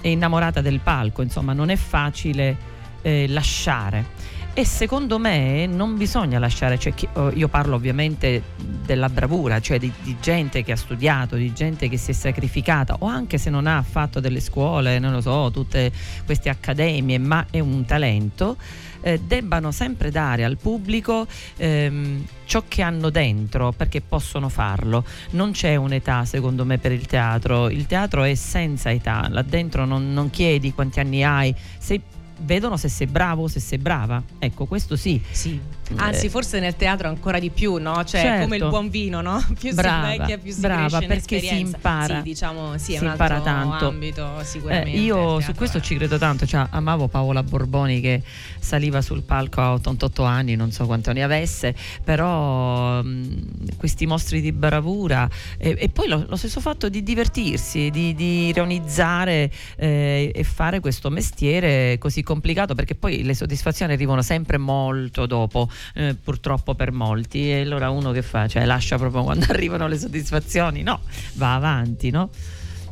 è 0.00 0.08
innamorata 0.08 0.60
del 0.60 0.80
palco, 0.80 1.22
insomma, 1.22 1.52
non 1.52 1.70
è 1.70 1.76
facile 1.76 2.56
eh, 3.02 3.26
lasciare. 3.28 4.16
e 4.54 4.64
secondo 4.64 5.20
me 5.20 5.66
non 5.66 5.96
bisogna 5.96 6.40
lasciare, 6.40 6.78
cioè, 6.80 6.92
oh, 7.12 7.30
io 7.30 7.46
parlo 7.46 7.76
ovviamente 7.76 8.42
della 8.56 9.08
bravura, 9.08 9.60
cioè 9.60 9.78
di, 9.78 9.92
di 10.02 10.16
gente 10.20 10.64
che 10.64 10.72
ha 10.72 10.76
studiato, 10.76 11.36
di 11.36 11.52
gente 11.52 11.88
che 11.88 11.96
si 11.96 12.10
è 12.10 12.14
sacrificata 12.14 12.96
o 12.98 13.06
anche 13.06 13.38
se 13.38 13.50
non 13.50 13.68
ha 13.68 13.80
fatto 13.82 14.18
delle 14.18 14.40
scuole, 14.40 14.98
non 14.98 15.12
lo 15.12 15.20
so, 15.20 15.50
tutte 15.52 15.92
queste 16.24 16.48
accademie, 16.48 17.18
ma 17.18 17.46
è 17.50 17.60
un 17.60 17.84
talento, 17.84 18.56
eh, 19.00 19.20
debbano 19.20 19.70
sempre 19.70 20.10
dare 20.10 20.44
al 20.44 20.56
pubblico 20.56 21.26
ehm, 21.56 22.24
ciò 22.44 22.64
che 22.66 22.82
hanno 22.82 23.10
dentro 23.10 23.72
perché 23.72 24.00
possono 24.00 24.48
farlo. 24.48 25.04
Non 25.30 25.52
c'è 25.52 25.76
un'età 25.76 26.24
secondo 26.24 26.64
me 26.64 26.78
per 26.78 26.92
il 26.92 27.06
teatro, 27.06 27.68
il 27.68 27.86
teatro 27.86 28.24
è 28.24 28.34
senza 28.34 28.90
età, 28.90 29.28
là 29.30 29.42
dentro 29.42 29.84
non, 29.84 30.12
non 30.12 30.30
chiedi 30.30 30.72
quanti 30.72 31.00
anni 31.00 31.22
hai, 31.22 31.54
sei 31.78 32.00
vedono 32.40 32.76
se 32.76 32.88
sei 32.88 33.06
bravo, 33.06 33.48
se 33.48 33.60
sei 33.60 33.78
brava. 33.78 34.22
Ecco, 34.38 34.66
questo 34.66 34.96
sì. 34.96 35.20
Sì. 35.30 35.60
Anzi, 35.96 36.26
Eh, 36.26 36.30
forse 36.30 36.60
nel 36.60 36.76
teatro 36.76 37.08
ancora 37.08 37.38
di 37.38 37.50
più, 37.50 37.76
no? 37.76 38.04
Cioè, 38.04 38.20
Certo. 38.20 38.42
come 38.44 38.56
il 38.56 38.68
buon 38.68 38.88
vino, 38.90 39.20
no? 39.20 39.42
Più 39.58 39.74
Brava, 39.74 40.06
si 40.08 40.12
invecchia, 40.12 40.38
più 40.38 40.52
si 40.52 40.60
brava, 40.60 41.00
perché 41.00 41.40
si 41.40 41.58
impara. 41.60 42.16
Sì, 42.16 42.22
diciamo, 42.22 42.78
sì, 42.78 42.96
Si 42.96 43.04
impara 43.04 43.40
tanto. 43.40 43.88
ambito 43.88 44.40
Eh, 44.40 44.44
sicuramente. 44.44 44.90
il 44.90 45.02
io 45.04 45.40
su 45.40 45.54
questo 45.54 45.80
ci 45.80 45.96
credo 45.96 46.18
tanto, 46.18 46.46
cioè, 46.46 46.66
amavo 46.70 47.08
Paola 47.08 47.42
Borboni 47.42 48.00
che 48.00 48.22
saliva 48.58 49.00
sul 49.00 49.22
palco 49.22 49.60
a 49.60 49.72
88 49.72 50.24
anni, 50.24 50.54
non 50.56 50.70
so 50.72 50.84
quanti 50.86 51.12
ne 51.12 51.22
avesse, 51.22 51.74
però 52.04 53.02
mh, 53.02 53.76
questi 53.76 54.06
mostri 54.06 54.40
di 54.40 54.52
bravura 54.52 55.28
e, 55.56 55.74
e 55.78 55.88
poi 55.88 56.08
lo, 56.08 56.24
lo 56.28 56.36
stesso 56.36 56.60
fatto 56.60 56.88
di 56.88 57.02
divertirsi, 57.02 57.90
di, 57.90 58.14
di 58.14 58.46
ironizzare 58.48 59.50
eh, 59.76 60.30
e 60.34 60.44
fare 60.44 60.80
questo 60.80 61.10
mestiere 61.10 61.96
così 61.98 62.22
complicato 62.22 62.74
perché 62.74 62.94
poi 62.94 63.22
le 63.22 63.34
soddisfazioni 63.34 63.92
arrivano 63.92 64.22
sempre 64.22 64.58
molto 64.58 65.26
dopo, 65.26 65.68
eh, 65.94 66.14
purtroppo 66.14 66.74
per 66.74 66.92
molti 66.92 67.50
e 67.50 67.60
allora 67.60 67.90
uno 67.90 68.12
che 68.12 68.22
fa? 68.22 68.46
Cioè 68.46 68.64
lascia 68.64 68.96
proprio 68.96 69.22
quando 69.22 69.46
arrivano 69.50 69.86
le 69.88 69.98
soddisfazioni? 69.98 70.82
No, 70.82 71.00
va 71.34 71.54
avanti, 71.54 72.10
no? 72.10 72.30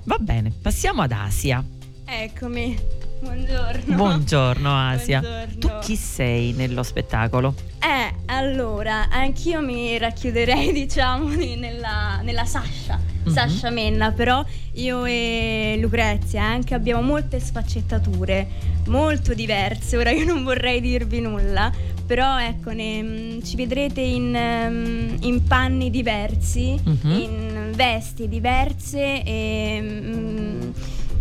Va 0.04 0.18
bene, 0.18 0.52
passiamo 0.60 1.02
ad 1.02 1.12
Asia. 1.12 1.64
Eccomi. 2.04 3.05
Buongiorno. 3.20 3.96
Buongiorno 3.96 4.88
Asia. 4.90 5.20
Buongiorno. 5.20 5.58
Tu 5.58 5.68
chi 5.86 5.96
sei 5.96 6.52
nello 6.52 6.82
spettacolo? 6.82 7.54
Eh, 7.80 8.12
allora, 8.26 9.08
anch'io 9.08 9.60
mi 9.62 9.96
racchiuderei, 9.98 10.72
diciamo, 10.74 11.28
di- 11.34 11.56
nella, 11.56 12.20
nella 12.22 12.44
Sasha, 12.44 12.98
Mhm. 13.24 13.32
Sasha 13.32 13.70
Menna, 13.70 14.12
però 14.12 14.44
io 14.74 15.04
e 15.04 15.76
Lucrezia 15.80 16.42
anche 16.44 16.74
abbiamo 16.74 17.02
molte 17.02 17.40
sfaccettature, 17.40 18.46
molto 18.86 19.34
diverse, 19.34 19.96
ora 19.96 20.10
io 20.10 20.24
non 20.24 20.44
vorrei 20.44 20.80
dirvi 20.80 21.20
nulla, 21.20 21.72
però 22.06 22.38
ecco, 22.40 22.70
ne- 22.72 23.02
mm, 23.02 23.40
ci 23.42 23.56
vedrete 23.56 24.00
in, 24.00 24.34
ehm, 24.34 25.16
in 25.22 25.42
panni 25.44 25.90
diversi, 25.90 26.78
Mhm. 26.82 27.10
in 27.10 27.72
vesti 27.74 28.28
diverse 28.28 29.22
e, 29.24 29.78
mm, 29.82 30.35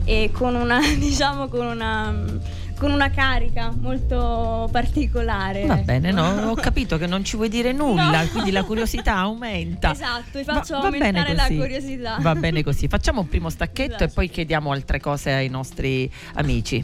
e 0.05 0.29
con 0.31 0.55
una, 0.55 0.79
diciamo, 0.97 1.47
con 1.47 1.65
una... 1.65 2.53
Con 2.77 2.91
una 2.91 3.09
carica 3.09 3.71
molto 3.73 4.67
particolare. 4.69 5.65
Va 5.65 5.75
ecco. 5.75 5.83
bene, 5.85 6.11
no, 6.11 6.49
ho 6.51 6.55
capito 6.55 6.97
che 6.97 7.07
non 7.07 7.23
ci 7.23 7.37
vuoi 7.37 7.47
dire 7.47 7.71
nulla, 7.71 8.23
No. 8.23 8.27
quindi 8.27 8.51
la 8.51 8.63
curiosità 8.65 9.15
aumenta. 9.15 9.93
Esatto, 9.93 10.37
vi 10.39 10.43
Va- 10.43 10.55
faccio 10.55 10.81
va 10.81 10.89
bene 10.89 11.05
aumentare 11.07 11.35
la 11.35 11.47
curiosità. 11.47 12.17
Va 12.19 12.35
bene 12.35 12.63
così. 12.63 12.89
Facciamo 12.89 13.21
un 13.21 13.29
primo 13.29 13.49
stacchetto 13.49 13.91
e 13.93 13.95
Esatto. 13.95 14.11
poi 14.15 14.29
chiediamo 14.29 14.71
altre 14.73 14.99
cose 14.99 15.31
ai 15.31 15.47
nostri 15.47 16.11
amici. 16.33 16.83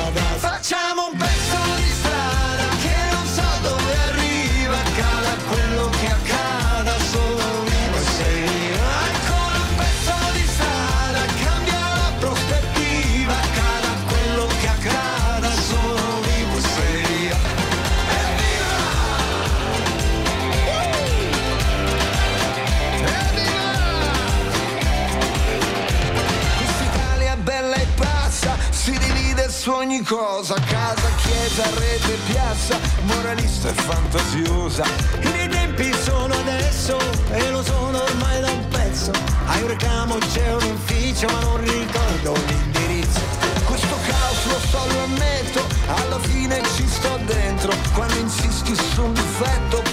cosa, 30.11 30.55
casa, 30.67 31.09
chiesa, 31.23 31.63
rete, 31.79 32.17
piazza, 32.27 32.77
moralista 33.03 33.69
e 33.69 33.73
fantasiosa. 33.73 34.83
I 35.21 35.29
miei 35.29 35.47
tempi 35.47 35.93
sono 36.03 36.33
adesso 36.33 36.97
e 37.31 37.49
lo 37.49 37.63
sono 37.63 38.03
ormai 38.03 38.41
da 38.41 38.51
un 38.51 38.67
pezzo. 38.67 39.11
Hai 39.45 39.61
un 39.61 39.69
reclamo, 39.69 40.17
c'è 40.33 40.53
un 40.53 40.63
ufficio, 40.63 41.27
ma 41.27 41.39
non 41.39 41.61
ricordo 41.61 42.33
l'indirizzo. 42.45 43.21
Questo 43.63 43.95
caos 44.05 44.45
lo 44.47 44.59
so, 44.67 44.85
lo 44.91 45.03
ammetto, 45.03 45.65
alla 45.87 46.19
fine 46.19 46.61
ci 46.75 46.85
sto 46.89 47.17
dentro. 47.25 47.73
Quando 47.93 48.15
insisti 48.15 48.75
su 48.75 49.03
un 49.03 49.13
difetto 49.13 49.90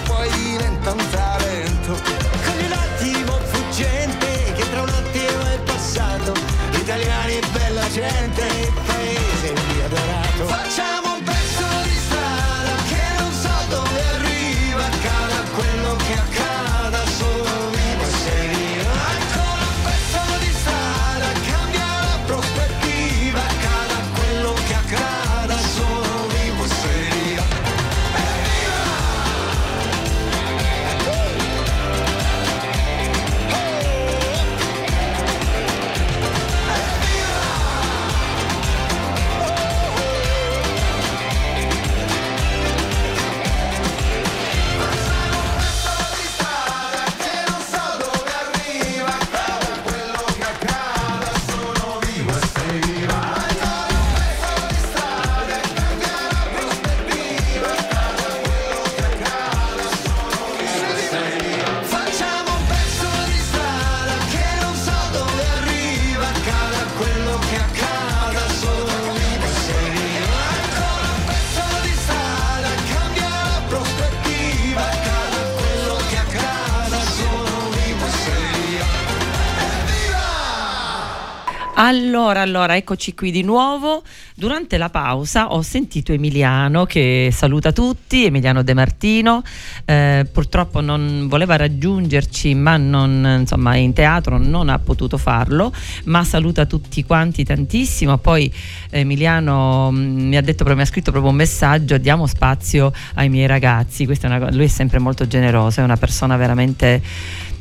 Allora, 81.88 82.42
allora, 82.42 82.76
eccoci 82.76 83.14
qui 83.14 83.30
di 83.30 83.42
nuovo. 83.42 84.02
Durante 84.34 84.76
la 84.76 84.90
pausa 84.90 85.52
ho 85.54 85.62
sentito 85.62 86.12
Emiliano 86.12 86.84
che 86.84 87.30
saluta 87.32 87.72
tutti, 87.72 88.26
Emiliano 88.26 88.62
De 88.62 88.74
Martino. 88.74 89.42
Eh, 89.86 90.26
purtroppo 90.30 90.82
non 90.82 91.28
voleva 91.30 91.56
raggiungerci, 91.56 92.54
ma 92.54 92.76
non, 92.76 93.38
insomma, 93.40 93.76
in 93.76 93.94
teatro 93.94 94.36
non 94.36 94.68
ha 94.68 94.78
potuto 94.78 95.16
farlo, 95.16 95.72
ma 96.04 96.24
saluta 96.24 96.66
tutti 96.66 97.02
quanti 97.06 97.42
tantissimo. 97.42 98.18
Poi 98.18 98.52
Emiliano 98.90 99.90
mm, 99.90 100.28
mi 100.28 100.36
ha 100.36 100.42
detto 100.42 100.66
mi 100.66 100.82
ha 100.82 100.84
scritto 100.84 101.10
proprio 101.10 101.32
un 101.32 101.38
messaggio: 101.38 101.96
diamo 101.96 102.26
spazio 102.26 102.92
ai 103.14 103.30
miei 103.30 103.46
ragazzi. 103.46 104.04
È 104.04 104.26
una, 104.26 104.50
lui 104.50 104.64
è 104.64 104.68
sempre 104.68 104.98
molto 104.98 105.26
generoso, 105.26 105.80
è 105.80 105.84
una 105.84 105.96
persona 105.96 106.36
veramente 106.36 107.00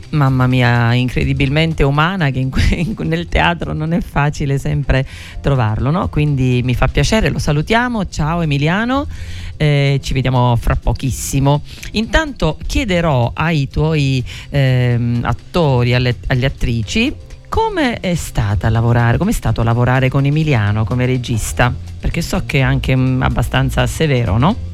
mamma 0.10 0.48
mia, 0.48 0.94
incredibilmente 0.94 1.84
umana 1.84 2.30
che 2.30 2.40
in 2.40 2.50
in- 2.76 2.96
nel 3.08 3.28
teatro 3.28 3.74
non 3.74 3.94
è 3.94 4.02
facile 4.02 4.58
sempre 4.58 5.06
trovarlo, 5.42 5.92
no? 5.92 6.10
Quindi 6.10 6.62
mi 6.64 6.74
fa 6.74 6.88
piacere, 6.88 7.30
lo 7.30 7.40
salutiamo, 7.40 8.08
ciao 8.08 8.42
Emiliano, 8.42 9.08
eh, 9.58 10.00
ci 10.02 10.14
vediamo 10.14 10.56
fra 10.56 10.76
pochissimo. 10.76 11.62
Intanto 11.94 12.58
chiederò 12.66 13.32
ai 13.34 13.68
tuoi 13.68 14.24
ehm, 14.50 15.22
attori, 15.24 15.94
alle, 15.94 16.16
alle 16.28 16.46
attrici, 16.46 17.14
come 17.50 18.00
è 18.00 18.16
stata 18.16 18.70
lavorare, 18.70 19.18
come 19.18 19.32
stato 19.32 19.64
lavorare 19.64 20.10
con 20.10 20.26
Emiliano 20.26 20.84
come 20.84 21.06
regista? 21.06 21.74
Perché 22.00 22.22
so 22.22 22.44
che 22.46 22.60
è 22.60 22.62
anche 22.62 22.96
mm, 22.96 23.22
abbastanza 23.22 23.88
severo, 23.88 24.38
no? 24.38 24.67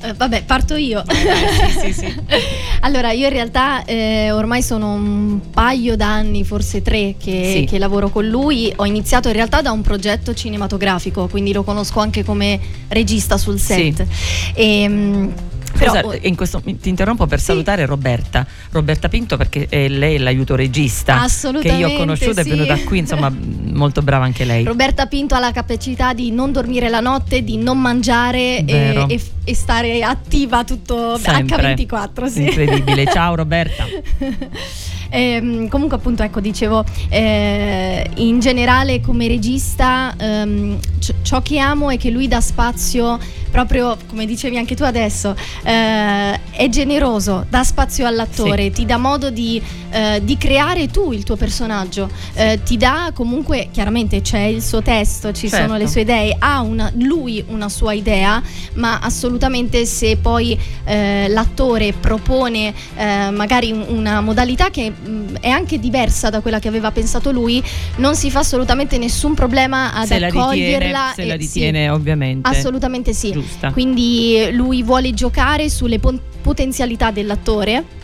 Eh, 0.00 0.12
vabbè, 0.14 0.44
parto 0.44 0.76
io. 0.76 1.02
sì, 1.08 1.80
sì, 1.80 1.92
sì. 1.92 2.14
allora, 2.80 3.10
io 3.12 3.26
in 3.26 3.32
realtà 3.32 3.84
eh, 3.84 4.30
ormai 4.30 4.62
sono 4.62 4.92
un 4.92 5.40
paio 5.50 5.96
d'anni, 5.96 6.44
forse 6.44 6.82
tre, 6.82 7.16
che, 7.18 7.66
che 7.68 7.78
lavoro 7.78 8.08
con 8.08 8.26
lui. 8.26 8.72
Ho 8.76 8.86
iniziato 8.86 9.28
in 9.28 9.34
realtà 9.34 9.60
da 9.60 9.72
un 9.72 9.82
progetto 9.82 10.34
cinematografico, 10.34 11.26
quindi 11.26 11.52
lo 11.52 11.64
conosco 11.64 12.00
anche 12.00 12.24
come 12.24 12.60
regista 12.88 13.36
sul 13.36 13.58
set. 13.58 14.06
Ehm, 14.54 15.32
però, 15.76 15.92
Scusa, 15.92 16.06
oh, 16.06 16.18
in 16.22 16.36
questo, 16.36 16.60
ti 16.62 16.88
interrompo 16.88 17.26
per 17.26 17.38
Sì. 17.38 17.46
salutare 17.46 17.86
Roberta, 17.86 18.46
Roberta 18.70 19.08
Pinto 19.08 19.36
perché 19.36 19.66
è 19.68 19.88
lei 19.88 20.16
è 20.16 20.18
l'aiuto 20.18 20.54
regista 20.56 21.26
che 21.60 21.68
io 21.68 21.88
ho 21.88 21.96
conosciuto, 21.96 22.34
sì. 22.34 22.40
è 22.40 22.44
venuta 22.44 22.76
qui, 22.84 22.98
insomma 22.98 23.30
molto 23.32 24.02
brava 24.02 24.24
anche 24.24 24.44
lei. 24.44 24.64
Roberta 24.64 25.06
Pinto 25.06 25.34
ha 25.34 25.38
la 25.40 25.52
capacità 25.52 26.12
di 26.12 26.30
non 26.30 26.52
dormire 26.52 26.88
la 26.88 27.00
notte, 27.00 27.42
di 27.42 27.56
non 27.56 27.80
mangiare 27.80 28.58
e, 28.58 28.64
Vero. 28.64 29.08
e- 29.08 29.20
e 29.44 29.54
stare 29.54 30.02
attiva 30.02 30.64
tutto 30.64 31.16
Sempre. 31.18 31.74
H24. 31.74 32.26
Sì. 32.26 32.42
Incredibile, 32.42 33.06
ciao 33.06 33.34
Roberta. 33.36 33.86
Ehm, 35.10 35.68
comunque 35.68 35.96
appunto 35.96 36.22
ecco 36.22 36.40
dicevo 36.40 36.84
eh, 37.08 38.08
in 38.16 38.40
generale 38.40 39.00
come 39.00 39.26
regista 39.28 40.14
ehm, 40.18 40.78
c- 40.98 41.14
ciò 41.22 41.40
che 41.42 41.58
amo 41.58 41.90
è 41.90 41.96
che 41.96 42.10
lui 42.10 42.28
dà 42.28 42.40
spazio 42.40 43.18
proprio 43.50 43.96
come 44.08 44.26
dicevi 44.26 44.58
anche 44.58 44.74
tu 44.76 44.82
adesso 44.82 45.34
eh, 45.64 46.38
è 46.50 46.68
generoso 46.68 47.46
dà 47.48 47.64
spazio 47.64 48.06
all'attore 48.06 48.70
ti 48.70 48.84
dà 48.84 48.98
modo 48.98 49.30
di, 49.30 49.60
eh, 49.90 50.20
di 50.22 50.36
creare 50.36 50.88
tu 50.88 51.12
il 51.12 51.22
tuo 51.24 51.36
personaggio 51.36 52.10
Eh, 52.34 52.60
ti 52.62 52.76
dà 52.76 53.10
comunque 53.14 53.68
chiaramente 53.72 54.20
c'è 54.20 54.40
il 54.42 54.62
suo 54.62 54.82
testo 54.82 55.32
ci 55.32 55.48
Certo. 55.48 55.64
sono 55.66 55.78
le 55.78 55.88
sue 55.88 56.02
idee 56.02 56.36
ha 56.38 56.60
una, 56.60 56.92
lui 56.98 57.42
una 57.48 57.68
sua 57.70 57.94
idea 57.94 58.40
ma 58.74 58.98
assolutamente 59.00 59.86
se 59.86 60.16
poi 60.18 60.56
eh, 60.84 61.26
l'attore 61.28 61.92
propone 61.94 62.72
eh, 62.96 63.30
magari 63.30 63.72
un- 63.72 63.86
una 63.88 64.20
modalità 64.20 64.68
che 64.70 64.92
mh, 65.04 65.34
è 65.40 65.48
anche 65.48 65.78
diversa 65.78 66.30
da 66.30 66.40
quella 66.40 66.58
che 66.58 66.68
aveva 66.68 66.90
pensato 66.90 67.30
lui, 67.30 67.62
non 67.96 68.14
si 68.16 68.30
fa 68.30 68.40
assolutamente 68.40 68.98
nessun 68.98 69.34
problema 69.34 69.92
ad 69.92 70.06
se 70.06 70.18
la 70.18 70.26
ritiene, 70.26 70.44
accoglierla. 70.44 71.12
se 71.14 71.24
la 71.24 71.32
sì, 71.32 71.38
ritiene 71.38 71.88
ovviamente. 71.90 72.48
assolutamente 72.48 73.12
sì. 73.12 73.32
Giusta. 73.32 73.72
Quindi 73.72 74.48
lui 74.52 74.82
vuole 74.82 75.12
giocare 75.14 75.68
sulle 75.70 75.98
pon- 75.98 76.20
potenzialità 76.42 77.10
dell'attore. 77.10 77.96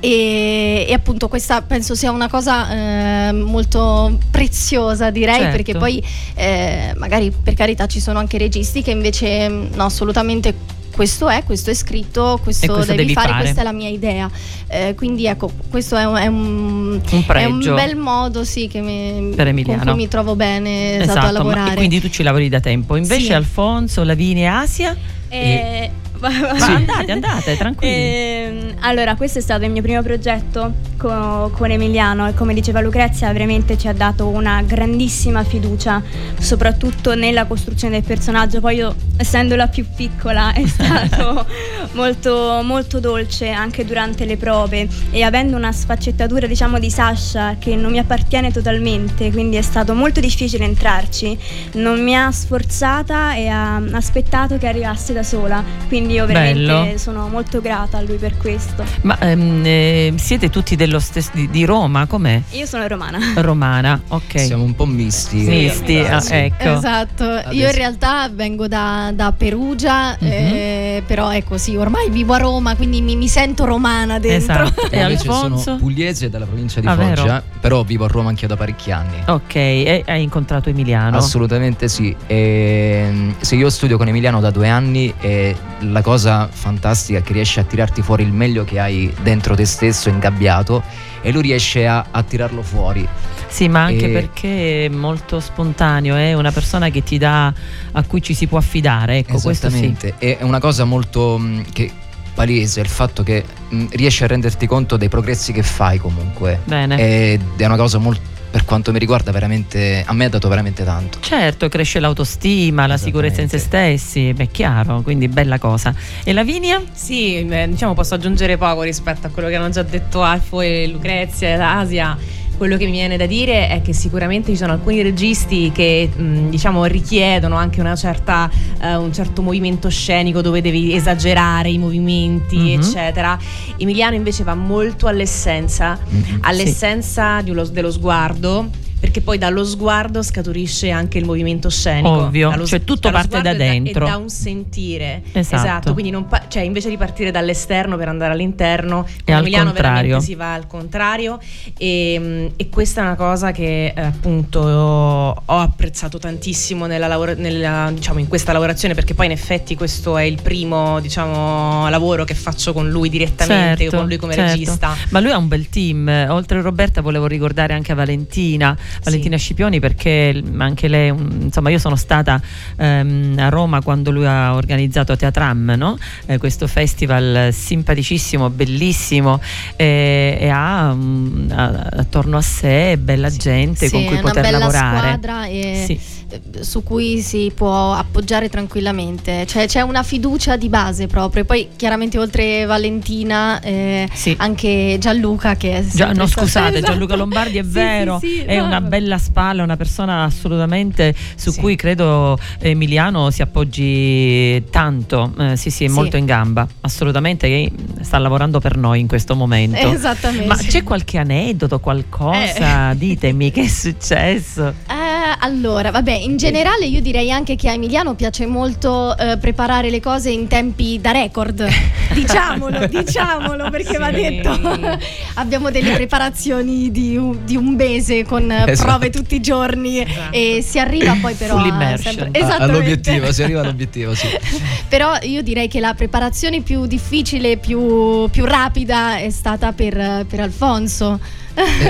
E, 0.00 0.86
e 0.88 0.92
appunto 0.92 1.26
questa 1.26 1.60
penso 1.62 1.96
sia 1.96 2.12
una 2.12 2.28
cosa 2.28 3.28
eh, 3.28 3.32
molto 3.32 4.16
preziosa 4.30 5.10
direi 5.10 5.38
Certo. 5.40 5.50
perché 5.56 5.74
poi 5.76 6.00
eh, 6.36 6.92
magari 6.96 7.32
per 7.32 7.54
carità 7.54 7.86
ci 7.86 7.98
sono 7.98 8.20
anche 8.20 8.38
registi 8.38 8.80
che 8.82 8.92
invece 8.92 9.48
mm, 9.48 9.66
no 9.74 9.84
assolutamente 9.86 10.54
questo 10.98 11.28
è, 11.28 11.44
questo 11.44 11.70
è 11.70 11.74
scritto, 11.74 12.40
questo, 12.42 12.66
questo 12.72 12.90
devi, 12.90 13.02
devi 13.02 13.12
fare, 13.12 13.28
fare. 13.28 13.42
questa 13.42 13.60
è 13.60 13.62
la 13.62 13.70
mia 13.70 13.88
idea. 13.88 14.28
Eh, 14.66 14.94
quindi 14.96 15.26
ecco, 15.26 15.48
questo 15.70 15.94
è 15.96 16.04
un, 16.04 16.16
è 16.16 16.26
un- 16.26 17.00
Un 17.08 17.24
è 17.28 17.44
un 17.44 17.60
bel 17.60 17.94
modo 17.94 18.42
sì, 18.42 18.66
che 18.66 18.80
mi, 18.80 19.32
Per 19.32 19.46
Emiliano. 19.46 19.78
con 19.84 19.92
cui 19.92 20.02
mi 20.02 20.08
trovo 20.08 20.34
bene 20.34 20.96
esatto, 20.96 21.02
a 21.02 21.12
Esatto, 21.12 21.26
ma- 21.26 21.30
lavorare. 21.30 21.72
e 21.74 21.76
quindi 21.76 22.00
tu 22.00 22.08
ci 22.10 22.24
lavori 22.24 22.48
da 22.48 22.58
tempo. 22.58 22.96
Invece 22.96 23.26
Sì. 23.26 23.32
Alfonso, 23.32 24.02
Lavinia 24.02 24.42
e 24.42 24.46
Asia? 24.64 24.96
Eh, 25.28 25.88
va- 25.88 26.07
Ma 26.20 26.74
andate, 26.74 27.12
andate, 27.12 27.56
tranquilli. 27.56 27.94
Ehm, 27.94 28.74
allora, 28.80 29.14
questo 29.14 29.38
è 29.38 29.42
stato 29.42 29.64
il 29.64 29.70
mio 29.70 29.82
primo 29.82 30.02
progetto 30.02 30.72
co- 30.96 31.50
con 31.54 31.70
Emiliano 31.70 32.26
e 32.28 32.34
come 32.34 32.54
diceva 32.54 32.80
Lucrezia, 32.80 33.32
veramente 33.32 33.78
ci 33.78 33.88
ha 33.88 33.92
dato 33.92 34.26
una 34.26 34.62
grandissima 34.62 35.44
fiducia, 35.44 36.02
soprattutto 36.38 37.14
nella 37.14 37.46
costruzione 37.46 38.00
del 38.00 38.04
personaggio. 38.06 38.60
Poi 38.60 38.76
io, 38.76 38.94
essendo 39.16 39.54
la 39.54 39.68
più 39.68 39.86
piccola, 39.94 40.52
è 40.52 40.66
stato 40.66 41.46
molto, 41.92 42.60
molto 42.64 42.98
dolce 42.98 43.50
anche 43.50 43.84
durante 43.84 44.24
le 44.24 44.36
prove 44.36 44.88
e 45.10 45.22
avendo 45.22 45.56
una 45.56 45.72
sfaccettatura, 45.72 46.46
diciamo, 46.46 46.78
di 46.78 46.90
Sasha 46.90 47.56
che 47.58 47.76
non 47.76 47.92
mi 47.92 47.98
appartiene 47.98 48.50
totalmente, 48.50 49.30
quindi 49.30 49.56
è 49.56 49.62
stato 49.62 49.94
molto 49.94 50.20
difficile 50.20 50.64
entrarci. 50.64 51.38
Non 51.74 52.02
mi 52.02 52.16
ha 52.16 52.30
sforzata 52.32 53.34
e 53.36 53.46
ha 53.46 53.76
aspettato 53.92 54.58
che 54.58 54.66
arrivasse 54.66 55.12
da 55.12 55.22
sola, 55.22 55.62
quindi 55.86 56.07
io 56.12 56.26
veramente 56.26 56.58
Bello. 56.60 56.98
sono 56.98 57.28
molto 57.28 57.60
grata 57.60 57.98
a 57.98 58.02
lui 58.02 58.16
per 58.16 58.36
questo. 58.36 58.84
Ma 59.02 59.18
ehm, 59.20 59.62
eh, 59.64 60.12
siete 60.16 60.50
tutti 60.50 60.76
dello 60.76 60.98
stesso 60.98 61.30
di, 61.34 61.48
di 61.50 61.64
Roma, 61.64 62.06
com'è? 62.06 62.40
Io 62.50 62.66
sono 62.66 62.86
romana. 62.86 63.18
Romana, 63.36 64.00
ok. 64.08 64.40
Siamo 64.40 64.64
un 64.64 64.74
po' 64.74 64.86
misti. 64.86 65.36
Misti, 65.38 65.96
Eh, 65.96 66.08
ah, 66.10 66.22
ecco. 66.28 66.72
Esatto, 66.76 67.24
io 67.24 67.30
in 67.30 67.46
Adesso- 67.46 67.76
realtà 67.76 68.28
vengo 68.32 68.68
da, 68.68 69.10
da 69.14 69.32
Perugia, 69.32 70.16
Mhm. 70.18 70.26
eh, 70.28 71.02
però 71.06 71.32
ecco 71.32 71.58
sì, 71.58 71.76
ormai 71.76 72.10
vivo 72.10 72.34
a 72.34 72.38
Roma, 72.38 72.74
quindi 72.76 73.00
mi, 73.02 73.16
mi 73.16 73.28
sento 73.28 73.64
romana 73.64 74.18
dentro. 74.18 74.62
Esatto. 74.64 74.86
E 74.98 75.00
Invece 75.02 75.28
Alfonso? 75.28 75.58
sono 75.62 75.76
pugliese 75.76 76.28
dalla 76.30 76.46
provincia 76.46 76.80
di 76.80 76.86
Ah, 76.86 76.94
vero? 76.94 77.16
Foggia, 77.22 77.42
però 77.60 77.82
vivo 77.82 78.04
a 78.04 78.08
Roma 78.08 78.30
anch'io 78.30 78.48
da 78.48 78.56
parecchi 78.56 78.90
anni. 78.90 79.16
Ok, 79.26 79.54
e 79.54 80.02
hai 80.06 80.22
incontrato 80.22 80.68
Emiliano? 80.70 81.16
Assolutamente 81.16 81.88
sì. 81.88 82.14
Ehm, 82.26 83.34
se 83.40 83.54
io 83.56 83.68
studio 83.70 83.96
con 83.96 84.08
Emiliano 84.08 84.40
da 84.40 84.50
due 84.50 84.68
anni 84.68 85.12
e 85.20 85.54
la 85.80 85.97
cosa 86.02 86.48
fantastica 86.50 87.18
è 87.18 87.22
che 87.22 87.32
riesce 87.32 87.60
a 87.60 87.64
tirarti 87.64 88.02
fuori 88.02 88.22
il 88.22 88.32
meglio 88.32 88.64
che 88.64 88.78
hai 88.78 89.12
dentro 89.22 89.54
te 89.54 89.64
stesso, 89.64 90.08
ingabbiato, 90.08 90.82
e 91.20 91.32
lui 91.32 91.42
riesce 91.42 91.86
a, 91.86 92.06
a 92.10 92.22
tirarlo 92.22 92.62
fuori. 92.62 93.06
Sì, 93.48 93.68
ma 93.68 93.84
anche 93.84 94.06
E- 94.06 94.12
perché 94.12 94.84
è 94.86 94.88
molto 94.88 95.40
spontaneo, 95.40 96.16
è 96.16 96.34
una 96.34 96.52
persona 96.52 96.90
che 96.90 97.02
ti 97.02 97.18
dà, 97.18 97.52
a 97.92 98.02
cui 98.04 98.22
ci 98.22 98.34
si 98.34 98.46
può 98.46 98.58
affidare, 98.58 99.18
ecco, 99.18 99.38
questo 99.40 99.68
sì. 99.70 99.76
Esattamente. 99.76 100.14
E 100.18 100.38
È 100.38 100.42
una 100.42 100.60
cosa 100.60 100.84
molto 100.84 101.38
mh, 101.38 101.64
che 101.72 101.90
palese 102.34 102.80
il 102.80 102.88
fatto 102.88 103.22
che 103.22 103.44
mh, 103.68 103.86
riesci 103.92 104.22
a 104.22 104.26
renderti 104.26 104.66
conto 104.66 104.96
dei 104.96 105.08
progressi 105.08 105.52
che 105.52 105.62
fai 105.62 105.98
comunque. 105.98 106.60
Bene. 106.64 106.98
Ed 107.32 107.42
è 107.56 107.64
una 107.66 107.76
cosa 107.76 107.98
molto 107.98 108.36
per 108.50 108.64
quanto 108.64 108.92
mi 108.92 108.98
riguarda 108.98 109.30
veramente 109.30 110.02
a 110.06 110.12
me 110.12 110.24
ha 110.24 110.28
dato 110.28 110.48
veramente 110.48 110.84
tanto. 110.84 111.18
Certo, 111.20 111.68
cresce 111.68 112.00
l'autostima, 112.00 112.86
la 112.86 112.96
sicurezza 112.96 113.40
in 113.40 113.48
se 113.48 113.58
stessi, 113.58 114.32
beh, 114.32 114.44
è 114.44 114.50
chiaro, 114.50 115.02
quindi 115.02 115.28
bella 115.28 115.58
cosa. 115.58 115.94
E 116.24 116.32
Lavinia? 116.32 116.82
Sì, 116.92 117.46
eh, 117.46 117.68
diciamo 117.68 117.94
posso 117.94 118.14
aggiungere 118.14 118.56
poco 118.56 118.82
rispetto 118.82 119.26
a 119.26 119.30
quello 119.30 119.48
che 119.48 119.56
hanno 119.56 119.70
già 119.70 119.82
detto 119.82 120.22
Alfo 120.22 120.60
e 120.60 120.86
Lucrezia 120.86 121.48
e 121.48 121.52
Asia. 121.52 122.16
Quello 122.58 122.76
che 122.76 122.86
mi 122.86 122.90
viene 122.90 123.16
da 123.16 123.26
dire 123.26 123.68
è 123.68 123.80
che 123.82 123.92
sicuramente 123.92 124.50
ci 124.50 124.56
sono 124.56 124.72
alcuni 124.72 125.00
registi 125.00 125.70
che 125.72 126.10
mh, 126.12 126.48
diciamo 126.48 126.86
richiedono 126.86 127.54
anche 127.54 127.78
una 127.80 127.94
certa, 127.94 128.50
eh, 128.82 128.96
un 128.96 129.12
certo 129.12 129.42
movimento 129.42 129.88
scenico 129.88 130.40
dove 130.42 130.60
devi 130.60 130.92
esagerare 130.92 131.70
i 131.70 131.78
movimenti, 131.78 132.56
Mhm. 132.56 132.80
eccetera. 132.80 133.38
Emiliano 133.76 134.16
invece 134.16 134.42
va 134.42 134.56
molto 134.56 135.06
all'essenza, 135.06 135.96
Mhm. 136.04 136.38
all'essenza 136.42 137.40
di 137.42 137.50
uno- 137.50 137.62
dello 137.64 137.92
sguardo. 137.92 138.68
Perché 139.00 139.20
poi 139.20 139.38
dallo 139.38 139.64
sguardo 139.64 140.22
scaturisce 140.22 140.90
anche 140.90 141.18
il 141.18 141.24
movimento 141.24 141.68
scenico. 141.70 142.08
Ovvio, 142.08 142.50
Dallo- 142.50 142.66
cioè 142.66 142.82
tutto 142.82 143.10
parte 143.10 143.40
da 143.40 143.50
e 143.52 143.56
dentro. 143.56 144.06
E 144.06 144.08
da 144.08 144.16
un 144.16 144.28
sentire. 144.28 145.22
Esatto. 145.32 145.92
quindi 145.92 146.10
non 146.10 146.26
pa- 146.26 146.44
cioè, 146.48 146.62
invece 146.62 146.88
di 146.88 146.96
partire 146.96 147.30
dall'esterno 147.30 147.96
per 147.96 148.08
andare 148.08 148.32
all'interno, 148.32 149.02
con 149.24 149.34
al 149.34 149.40
Emiliano 149.42 149.66
contrario. 149.66 150.00
veramente 150.00 150.24
si 150.24 150.34
va 150.34 150.54
al 150.54 150.66
contrario 150.66 151.38
e, 151.78 152.16
mm, 152.18 152.46
e 152.56 152.68
questa 152.68 153.00
è 153.02 153.04
una 153.04 153.14
cosa 153.14 153.52
che 153.52 153.92
eh, 153.94 154.00
appunto 154.00 154.60
ho 154.60 155.56
apprezzato 155.58 156.18
tantissimo 156.18 156.86
nella 156.86 157.06
nella- 157.36 157.90
diciamo, 157.92 158.18
in 158.18 158.28
questa 158.28 158.52
lavorazione 158.52 158.94
perché 158.94 159.14
poi 159.14 159.26
in 159.26 159.32
effetti 159.32 159.74
questo 159.74 160.16
è 160.16 160.22
il 160.22 160.40
primo 160.42 161.00
diciamo, 161.00 161.88
lavoro 161.88 162.24
che 162.24 162.34
faccio 162.34 162.72
con 162.72 162.88
lui 162.90 163.08
direttamente, 163.08 163.82
Certo, 163.82 163.96
con 163.96 164.06
lui 164.06 164.16
come 164.16 164.34
certo. 164.34 164.50
regista. 164.52 164.94
Ma 165.10 165.20
lui 165.20 165.30
ha 165.30 165.36
un 165.38 165.48
bel 165.48 165.68
team, 165.68 166.26
oltre 166.28 166.58
a 166.58 166.62
Roberta 166.62 167.00
volevo 167.00 167.26
ricordare 167.26 167.74
anche 167.74 167.94
Valentina, 167.94 168.76
Valentina 169.02 169.36
Scipioni 169.36 169.80
perché 169.80 170.42
anche 170.58 170.88
lei, 170.88 171.08
insomma 171.08 171.70
io 171.70 171.78
sono 171.78 171.96
stata 171.96 172.40
ehm, 172.76 173.36
a 173.38 173.48
Roma 173.48 173.82
quando 173.82 174.10
lui 174.10 174.26
ha 174.26 174.54
organizzato 174.54 175.16
Teatram, 175.16 175.74
no? 175.76 175.96
Eh, 176.26 176.38
questo 176.38 176.66
festival 176.66 177.52
simpaticissimo, 177.52 178.50
bellissimo 178.50 179.40
eh, 179.76 180.36
e 180.40 180.48
ha 180.48 180.92
mm, 180.94 181.50
a- 181.50 181.88
attorno 181.98 182.36
a 182.36 182.42
sé 182.42 182.96
bella 182.98 183.30
gente 183.30 183.86
Sì, 183.86 183.92
con 183.92 184.04
cui 184.06 184.18
poter 184.18 184.50
lavorare. 184.50 184.98
squadra 184.98 185.46
e 185.46 185.82
Sì. 185.86 186.17
Eh, 186.30 186.64
su 186.64 186.82
cui 186.82 187.20
si 187.20 187.50
può 187.54 187.92
appoggiare 187.92 188.48
tranquillamente. 188.48 189.46
Cioè 189.46 189.66
c'è 189.66 189.80
una 189.80 190.02
fiducia 190.02 190.56
di 190.56 190.68
base 190.68 191.06
proprio. 191.06 191.44
Poi 191.44 191.68
chiaramente 191.76 192.18
oltre 192.18 192.64
Valentina 192.64 193.60
eh, 193.60 194.08
Sì. 194.12 194.34
anche 194.38 194.96
Gianluca 195.00 195.56
che 195.56 195.76
è 195.78 195.84
Gia- 195.84 196.12
no, 196.12 196.26
scusate, 196.26 196.76
Esatto. 196.78 196.92
Gianluca 196.92 197.16
Lombardi 197.16 197.58
è 197.58 197.62
Sì, 197.68 197.68
vero, 197.70 198.18
sì, 198.20 198.38
è 198.40 198.56
no, 198.58 198.64
una 198.66 198.80
bella 198.80 199.18
spalla, 199.18 199.62
una 199.62 199.76
persona 199.76 200.24
assolutamente 200.24 201.14
su 201.36 201.54
cui 201.54 201.76
credo 201.76 202.38
Emiliano 202.58 203.30
si 203.30 203.42
appoggi 203.42 204.62
tanto. 204.70 205.32
Eh, 205.38 205.56
sì, 205.56 205.70
sì, 205.70 205.84
è 205.84 205.88
molto 205.88 206.16
in 206.16 206.24
gamba, 206.26 206.66
assolutamente. 206.82 207.48
che 207.48 207.70
sta 208.02 208.18
lavorando 208.18 208.60
per 208.60 208.76
noi 208.76 209.00
in 209.00 209.06
questo 209.08 209.34
momento. 209.34 209.76
Esattamente. 209.92 210.46
Ma 210.46 210.56
c'è 210.56 210.82
qualche 210.82 211.18
aneddoto, 211.18 211.78
qualcosa? 211.80 212.92
Ditemi 212.94 213.50
che 213.50 213.62
è 213.62 213.66
successo. 213.68 214.74
Eh, 214.97 214.97
allora, 215.40 215.90
vabbè, 215.90 216.12
in 216.12 216.36
generale 216.36 216.86
io 216.86 217.00
direi 217.00 217.30
anche 217.30 217.56
che 217.56 217.68
a 217.68 217.72
Emiliano 217.72 218.14
piace 218.14 218.46
molto 218.46 219.16
eh, 219.16 219.36
preparare 219.38 219.90
le 219.90 220.00
cose 220.00 220.30
in 220.30 220.46
tempi 220.46 220.98
da 221.00 221.10
record. 221.12 221.66
diciamolo, 222.12 222.86
diciamolo, 222.86 223.70
perché 223.70 223.98
va 223.98 224.06
Sì. 224.08 224.12
detto. 224.14 224.50
Abbiamo 225.34 225.70
delle 225.70 225.92
preparazioni 225.94 226.90
di 226.90 227.16
un, 227.16 227.44
di 227.44 227.56
un 227.56 227.74
mese 227.74 228.24
con 228.24 228.50
Esatto. 228.50 228.88
prove 228.88 229.10
tutti 229.10 229.34
i 229.36 229.40
giorni 229.40 230.04
e 230.30 230.62
si 230.66 230.78
arriva 230.78 231.16
poi 231.20 231.34
però 231.34 231.56
a 231.58 231.96
sempre- 231.96 232.30
Ah, 232.40 232.56
all'obiettivo, 232.56 233.32
si 233.32 233.42
arriva 233.42 233.60
all'obiettivo, 233.60 234.14
sì. 234.14 234.26
Però 234.88 235.12
io 235.22 235.42
direi 235.42 235.68
che 235.68 235.80
la 235.80 235.94
preparazione 235.94 236.60
più 236.62 236.86
difficile, 236.86 237.56
più, 237.58 238.28
più 238.30 238.44
rapida 238.44 239.18
è 239.18 239.30
stata 239.30 239.72
per, 239.72 240.24
per 240.28 240.40
Alfonso. 240.40 241.20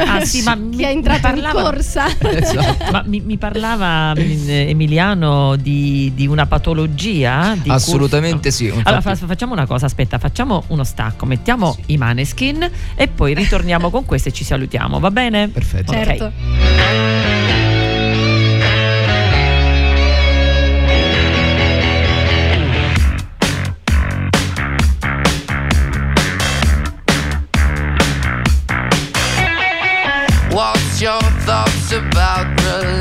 Ah, 0.06 0.24
sì, 0.24 0.42
ma 0.42 0.54
mi- 0.54 0.76
che 0.76 0.86
è 0.88 0.90
entrato 0.90 1.20
parlava- 1.20 1.60
in 1.60 1.64
corsa. 1.66 2.06
Esatto. 2.38 2.90
Ma 2.92 3.02
mi, 3.06 3.20
mi 3.20 3.36
parlava 3.36 4.12
mm, 4.14 4.48
Emiliano 4.48 5.56
di, 5.56 6.12
di 6.14 6.26
una 6.26 6.46
patologia? 6.46 7.56
Di 7.60 7.68
Assolutamente 7.70 8.50
sì. 8.50 8.68
Allora 8.82 9.00
fa- 9.00 9.14
facciamo 9.14 9.52
una 9.52 9.66
cosa, 9.66 9.86
aspetta, 9.86 10.18
facciamo 10.18 10.64
uno 10.68 10.84
stacco, 10.84 11.26
mettiamo 11.26 11.76
i 11.86 11.96
maneskin 11.96 12.68
e 12.94 13.08
poi 13.08 13.34
ritorniamo 13.34 13.90
con 13.90 14.04
questo 14.04 14.28
e 14.28 14.32
ci 14.32 14.44
salutiamo, 14.44 14.98
va 15.00 15.10
bene? 15.10 15.48
Perfetto. 15.48 15.92
Certo. 15.92 16.32
What's 16.32 17.47
your 31.00 31.20
thoughts 31.46 31.92
about 31.92 32.46
religion? 32.62 32.97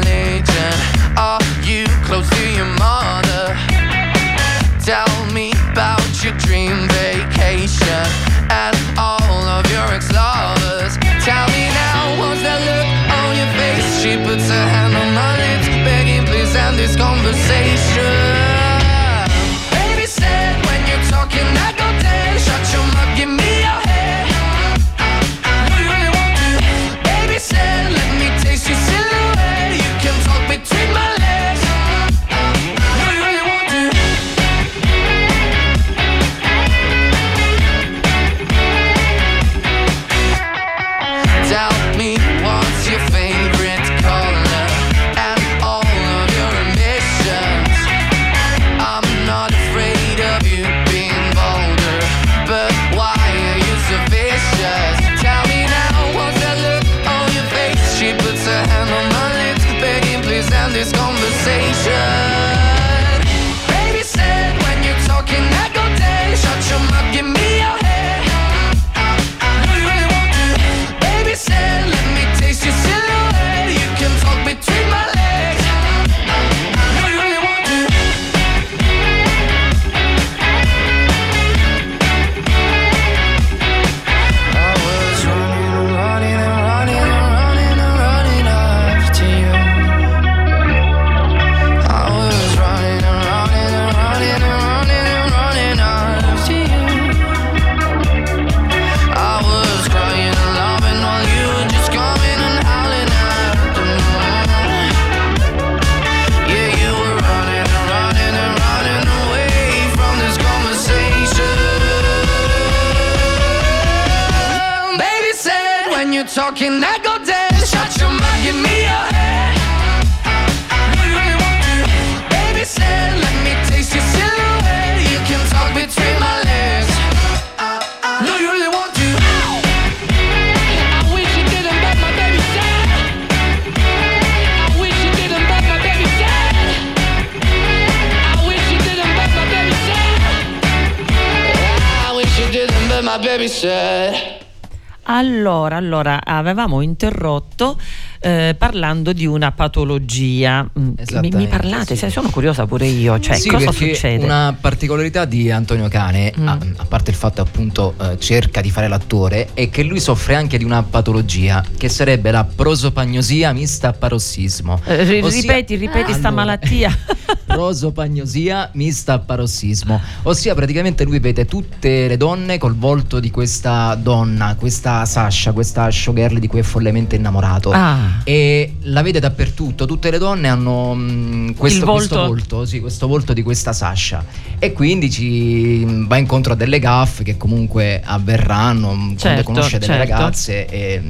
Avevamo 146.38 146.82
interrotto 146.82 147.78
eh, 148.28 148.56
parlando 148.58 149.14
di 149.14 149.26
una 149.26 149.52
patologia. 149.52 150.68
Mm, 150.80 150.90
Mi, 151.22 151.30
mi 151.34 151.48
parlate? 151.48 151.96
sì. 151.96 152.10
Sono 152.10 152.30
curiosa 152.30 152.66
pure 152.66 152.86
io. 152.88 153.20
Cioè, 153.20 153.36
sì, 153.38 153.50
cosa 153.50 153.72
succede? 153.72 154.24
una 154.24 154.56
particolarità 154.60 155.26
di 155.26 155.50
Antonio 155.52 155.88
Cane, 155.88 156.34
Mm. 156.38 156.48
a, 156.48 156.58
a 156.78 156.86
parte 156.86 157.12
il 157.12 157.16
fatto 157.16 157.42
appunto 157.42 157.94
eh, 158.02 158.20
cerca 158.20 158.62
di 158.62 158.70
fare 158.70 158.88
l'attore, 158.88 159.50
è 159.54 159.70
che 159.70 159.84
lui 159.84 160.00
soffre 160.00 160.36
anche 160.36 160.58
di 160.58 160.64
una 160.64 160.84
patologia 160.84 161.64
che 161.78 161.90
sarebbe 161.90 162.32
la 162.32 162.44
prosopagnosia 162.44 163.54
mista 163.54 163.90
a 163.90 163.94
parossismo. 163.94 164.80
Eh, 164.86 165.04
ri- 165.04 165.22
Ossia- 165.22 165.42
ripeti, 165.42 165.76
ripeti 165.76 166.12
sta 166.14 166.28
Allora, 166.28 166.32
malattia. 166.46 166.96
prosopagnosia 167.46 168.70
mista 168.74 169.14
a 169.14 169.20
parossismo, 169.20 170.00
ossia 170.24 170.54
praticamente 170.54 171.04
lui 171.04 171.20
vede 171.20 171.46
tutte 171.46 172.08
le 172.08 172.18
donne 172.18 172.58
col 172.58 172.76
volto 172.76 173.20
di 173.20 173.32
questa 173.32 173.96
donna, 173.96 174.56
questa 174.58 175.06
Sasha, 175.06 175.52
questa 175.54 175.90
showgirl 175.90 176.40
di 176.40 176.48
cui 176.48 176.60
è 176.60 176.64
follemente 176.64 177.16
innamorato. 177.16 177.72
Ah. 177.72 178.17
E 178.24 178.74
la 178.82 179.02
vede 179.02 179.20
dappertutto, 179.20 179.86
tutte 179.86 180.12
le 180.12 180.18
donne 180.18 180.50
hanno 180.50 180.94
mm, 180.96 181.52
questo, 181.52 181.84
Il 181.86 181.90
questo 181.90 182.16
volto. 182.16 182.28
volto, 182.28 182.66
sì, 182.66 182.80
questo 182.80 183.08
volto 183.08 183.34
di 183.34 183.42
questa 183.44 183.74
Sasha. 183.74 184.24
E 184.60 184.74
quindi 184.74 185.10
ci 185.10 185.84
mm, 185.86 186.06
va 186.08 186.18
incontro 186.18 186.54
a 186.54 186.56
delle 186.56 186.80
gaffe 186.80 187.24
che 187.24 187.38
comunque 187.38 188.02
avverranno 188.04 188.94
mm, 188.94 188.98
quando 188.98 189.18
Certo, 189.20 189.44
conosce 189.44 189.78
delle 189.80 189.94
certo. 189.94 190.12
ragazze 190.12 190.66
e 190.68 191.02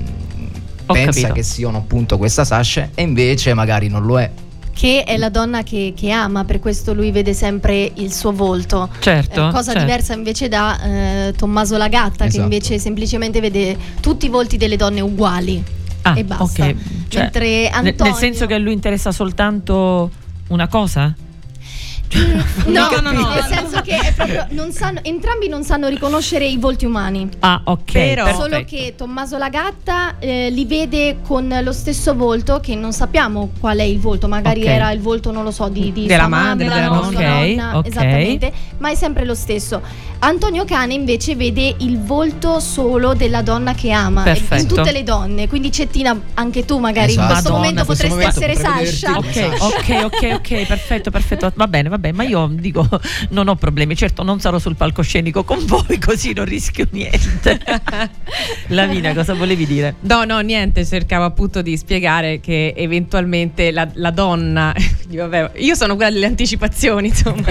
Ho 0.85 0.93
pensa 0.93 1.11
capito. 1.21 1.33
che 1.33 1.43
siano 1.43 1.77
appunto 1.77 2.17
questa 2.17 2.45
Sasha 2.45 2.89
e 2.93 3.01
invece 3.01 3.53
magari 3.53 3.87
non 3.87 4.05
lo 4.05 4.19
è. 4.19 4.29
Che 4.77 5.03
è 5.05 5.17
la 5.17 5.29
donna 5.29 5.63
che, 5.63 5.93
che 5.97 6.11
ama, 6.11 6.43
per 6.45 6.59
questo 6.59 6.93
lui 6.93 7.09
vede 7.09 7.33
sempre 7.33 7.91
il 7.95 8.13
suo 8.13 8.31
volto. 8.31 8.87
Certo. 8.99 9.47
Eh, 9.47 9.51
cosa 9.51 9.71
certo. 9.71 9.79
diversa 9.79 10.13
invece 10.13 10.47
da 10.49 10.79
eh, 10.83 11.33
Tommaso 11.35 11.77
Lagatta, 11.77 12.25
che 12.25 12.29
Esatto. 12.29 12.43
invece 12.43 12.77
semplicemente 12.77 13.39
vede 13.39 13.75
tutti 14.01 14.27
i 14.27 14.29
volti 14.29 14.55
delle 14.57 14.75
donne 14.75 15.01
uguali. 15.01 15.63
Ah, 16.11 16.17
e 16.17 16.23
basta. 16.23 16.43
ok. 16.43 16.75
Cioè, 17.07 17.69
Antonio... 17.71 18.03
Nel 18.03 18.13
senso 18.13 18.45
che 18.45 18.53
a 18.53 18.57
lui 18.57 18.73
interessa 18.73 19.11
soltanto 19.11 20.11
una 20.47 20.67
cosa? 20.67 21.13
No, 22.65 22.89
No, 22.89 22.99
no, 23.01 23.11
no. 23.11 23.33
nel 23.33 23.43
senso 23.43 23.81
che 23.81 23.95
è 23.97 24.13
proprio, 24.13 24.45
non 24.51 24.71
sanno, 24.71 24.99
entrambi 25.03 25.47
non 25.47 25.63
sanno 25.63 25.87
riconoscere 25.87 26.45
i 26.45 26.57
volti 26.57 26.85
umani. 26.85 27.27
Ah, 27.39 27.61
ok. 27.63 27.91
Però- 27.91 28.23
perfetto. 28.23 28.41
Solo 28.43 28.63
che 28.65 28.93
Tommaso 28.95 29.37
Lagatta 29.37 30.15
eh, 30.19 30.49
li 30.49 30.65
vede 30.65 31.17
con 31.25 31.53
lo 31.63 31.71
stesso 31.73 32.15
volto, 32.15 32.59
che 32.59 32.75
non 32.75 32.93
sappiamo 32.93 33.51
qual 33.59 33.77
è 33.77 33.83
il 33.83 33.99
volto, 33.99 34.27
magari 34.27 34.61
Ok. 34.61 34.67
era 34.67 34.91
il 34.91 34.99
volto, 35.01 35.31
non 35.31 35.43
lo 35.43 35.51
so, 35.51 35.67
di, 35.67 35.91
di 35.91 36.05
Della 36.05 36.21
sua 36.23 36.27
madre, 36.29 36.65
mamma, 36.65 36.75
della 36.75 36.87
no, 36.87 37.01
nonna. 37.01 37.09
sua 37.11 37.19
Ok, 37.41 37.47
nonna, 37.47 37.77
ok. 37.77 37.87
esattamente, 37.87 38.53
ma 38.77 38.89
è 38.89 38.95
sempre 38.95 39.25
lo 39.25 39.35
stesso. 39.35 39.81
Antonio 40.19 40.65
Cane 40.65 40.93
invece 40.95 41.35
vede 41.35 41.75
il 41.79 42.01
volto 42.01 42.59
solo 42.59 43.13
della 43.13 43.41
donna 43.43 43.73
che 43.73 43.91
ama, 43.91 44.23
e- 44.23 44.29
in 44.29 44.33
Perfetto. 44.47 44.75
tutte 44.75 44.91
le 44.91 45.03
donne, 45.03 45.47
quindi 45.47 45.71
Cettina, 45.71 46.19
anche 46.35 46.65
tu 46.65 46.79
magari 46.79 47.13
in 47.13 47.19
Esatto. 47.19 47.33
questo 47.33 47.49
Madonna, 47.51 47.67
momento 47.69 47.79
in 47.81 47.85
questo 47.85 48.07
potresti 48.07 48.41
momento 48.41 48.65
essere 48.65 48.91
Sasha. 48.91 49.17
Ok, 49.17 49.61
ok, 49.61 50.03
ok, 50.05 50.31
ok, 50.35 50.65
perfetto, 50.65 51.11
perfetto. 51.11 51.51
Va 51.53 51.67
bene, 51.67 51.89
va 51.89 51.89
bene, 51.89 51.95
ma 52.13 52.23
io 52.23 52.47
dico 52.51 52.87
non 53.29 53.47
ho 53.47 53.55
problemi. 53.55 53.95
Certo, 53.95 54.23
non 54.23 54.39
sarò 54.39 54.59
sul 54.59 54.75
palcoscenico 54.75 55.43
con 55.43 55.65
voi, 55.65 55.97
così 56.03 56.33
non 56.33 56.45
rischio 56.45 56.87
niente. 56.91 57.59
Lavina, 58.67 59.13
cosa 59.13 59.33
volevi 59.33 59.65
dire? 59.65 59.95
No, 60.01 60.23
no, 60.23 60.39
niente, 60.39 60.85
cercavo 60.85 61.25
appunto 61.25 61.61
di 61.61 61.77
spiegare 61.77 62.39
che 62.39 62.73
eventualmente 62.75 63.71
la, 63.71 63.87
la 63.93 64.11
donna, 64.11 64.73
vabbè, 65.07 65.51
io 65.57 65.75
sono 65.75 65.95
quella 65.95 66.11
delle 66.11 66.25
anticipazioni, 66.25 67.07
insomma, 67.07 67.45